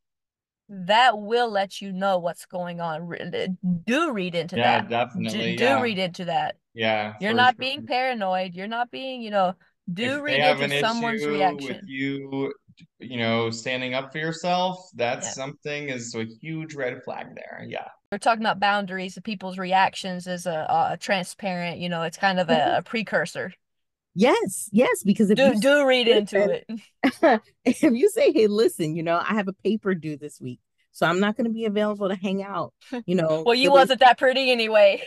[0.67, 3.13] That will let you know what's going on.
[3.13, 3.47] Eh,
[3.85, 4.89] do read into yeah, that.
[4.89, 5.81] definitely do, yeah.
[5.81, 6.55] read into that.
[6.73, 7.59] Yeah you're not sure.
[7.59, 8.55] being paranoid.
[8.55, 9.53] You're not being you know
[9.91, 12.51] do if read into someone's reaction with you
[12.99, 15.31] you know, standing up for yourself, that's yeah.
[15.31, 17.65] something is a huge red flag there.
[17.67, 17.87] Yeah.
[18.11, 22.39] We're talking about boundaries, of people's reactions as a, a transparent, you know, it's kind
[22.39, 22.75] of a, mm-hmm.
[22.77, 23.53] a precursor.
[24.17, 27.41] Yes, yes, because if do, you do read into it.
[27.65, 30.61] if you say, hey, listen, you know, I have a paper due this week.
[30.95, 32.73] So I'm not going to be available to hang out,
[33.05, 33.43] you know.
[33.45, 35.03] well, you wasn't that pretty anyway.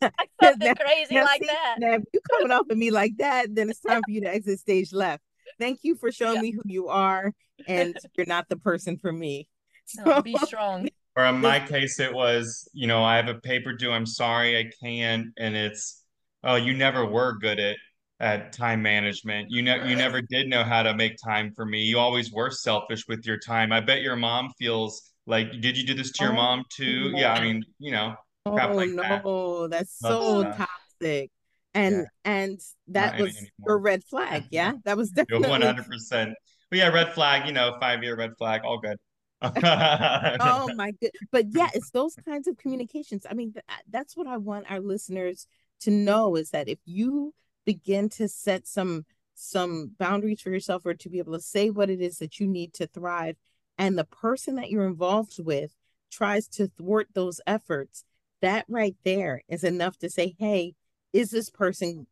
[0.42, 1.76] Something crazy now, like see, that.
[1.78, 4.34] Now, if you coming off of me like that, then it's time for you to
[4.34, 5.22] exit stage left.
[5.58, 6.42] Thank you for showing yeah.
[6.42, 7.32] me who you are,
[7.66, 9.48] and you're not the person for me.
[9.86, 10.88] So, no, be strong.
[11.16, 13.90] Or in my case, it was, you know, I have a paper due.
[13.90, 15.26] I'm sorry, I can't.
[15.36, 16.04] And it's,
[16.44, 17.76] oh, you never were good at
[18.20, 19.50] at time management.
[19.50, 21.82] You know, you never did know how to make time for me.
[21.82, 23.72] You always were selfish with your time.
[23.72, 27.10] I bet your mom feels like, did you do this to your oh, mom too?
[27.10, 27.18] No.
[27.18, 28.14] Yeah, I mean, you know,
[28.46, 29.76] oh like no, that.
[29.76, 31.32] that's so toxic
[31.78, 32.04] and Yeah.
[32.24, 34.44] and that Not was a red flag.
[34.50, 35.48] Yeah, that was definitely.
[35.48, 36.34] one hundred percent.
[36.70, 37.46] But yeah, red flag.
[37.46, 38.62] You know, five year red flag.
[38.64, 38.96] All good.
[39.40, 43.24] Oh my good, but yeah, it's those kinds of communications.
[43.30, 45.46] I mean, th- uh, that's what I want our listeners
[45.80, 47.32] to know is that if you
[47.64, 49.04] begin to set some
[49.34, 52.48] some boundaries for yourself or to be able to say what it is that you
[52.48, 53.36] need to thrive
[53.76, 55.76] and the person that you're involved with
[56.10, 58.02] tries to thwart those efforts
[58.42, 60.74] that right there is enough to say hey
[61.12, 62.06] is this person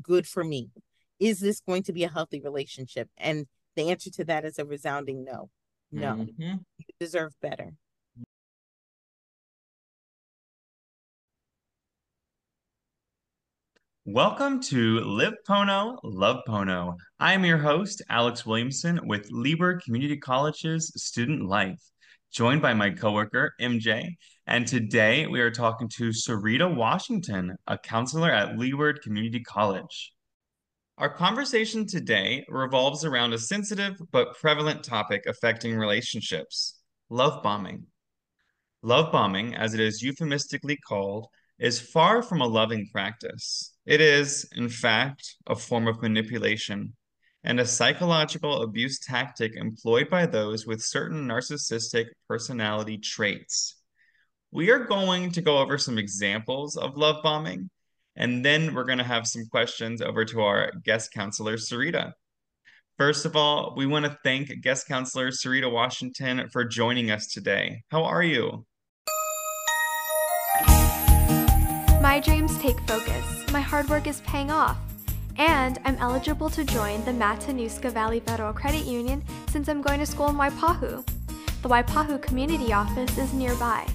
[0.00, 0.70] good for me
[1.20, 4.64] is this going to be a healthy relationship and the answer to that is a
[4.64, 5.50] resounding no
[5.90, 6.64] no Mhm.
[6.78, 7.74] you deserve better
[14.04, 16.96] Welcome to Live Pono, Love Pono.
[17.20, 21.80] I am your host, Alex Williamson, with Leeward Community College's Student Life,
[22.32, 24.16] joined by my coworker, MJ.
[24.46, 30.12] And today we are talking to Syreeta Washington, a counselor at Leeward Community College.
[30.98, 37.86] Our conversation today revolves around a sensitive but prevalent topic affecting relationships love bombing.
[38.82, 41.28] Love bombing, as it is euphemistically called,
[41.60, 43.74] is far from a loving practice.
[43.86, 46.96] It is, in fact, a form of manipulation
[47.44, 53.76] and a psychological abuse tactic employed by those with certain narcissistic personality traits.
[54.54, 57.70] We are going to go over some examples of love bombing,
[58.16, 62.12] and then we're going to have some questions over to our guest counselor, Syreeta.
[62.98, 67.82] First of all, we want to thank guest counselor Syreeta Washington for joining us today.
[67.90, 68.66] How are you?
[72.02, 73.50] My dreams take focus.
[73.52, 74.76] My hard work is paying off.
[75.36, 80.04] And I'm eligible to join the Matanuska Valley Federal Credit Union since I'm going to
[80.04, 81.06] school in Waipahu.
[81.62, 83.86] The Waipahu Community Office is nearby.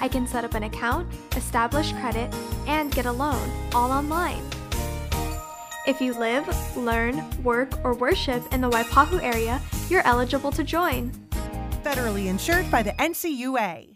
[0.00, 2.34] I can set up an account, establish credit,
[2.66, 4.42] and get a loan all online.
[5.86, 11.12] If you live, learn, work, or worship in the Waipahu area, you're eligible to join.
[11.84, 13.94] Federally insured by the NCUA.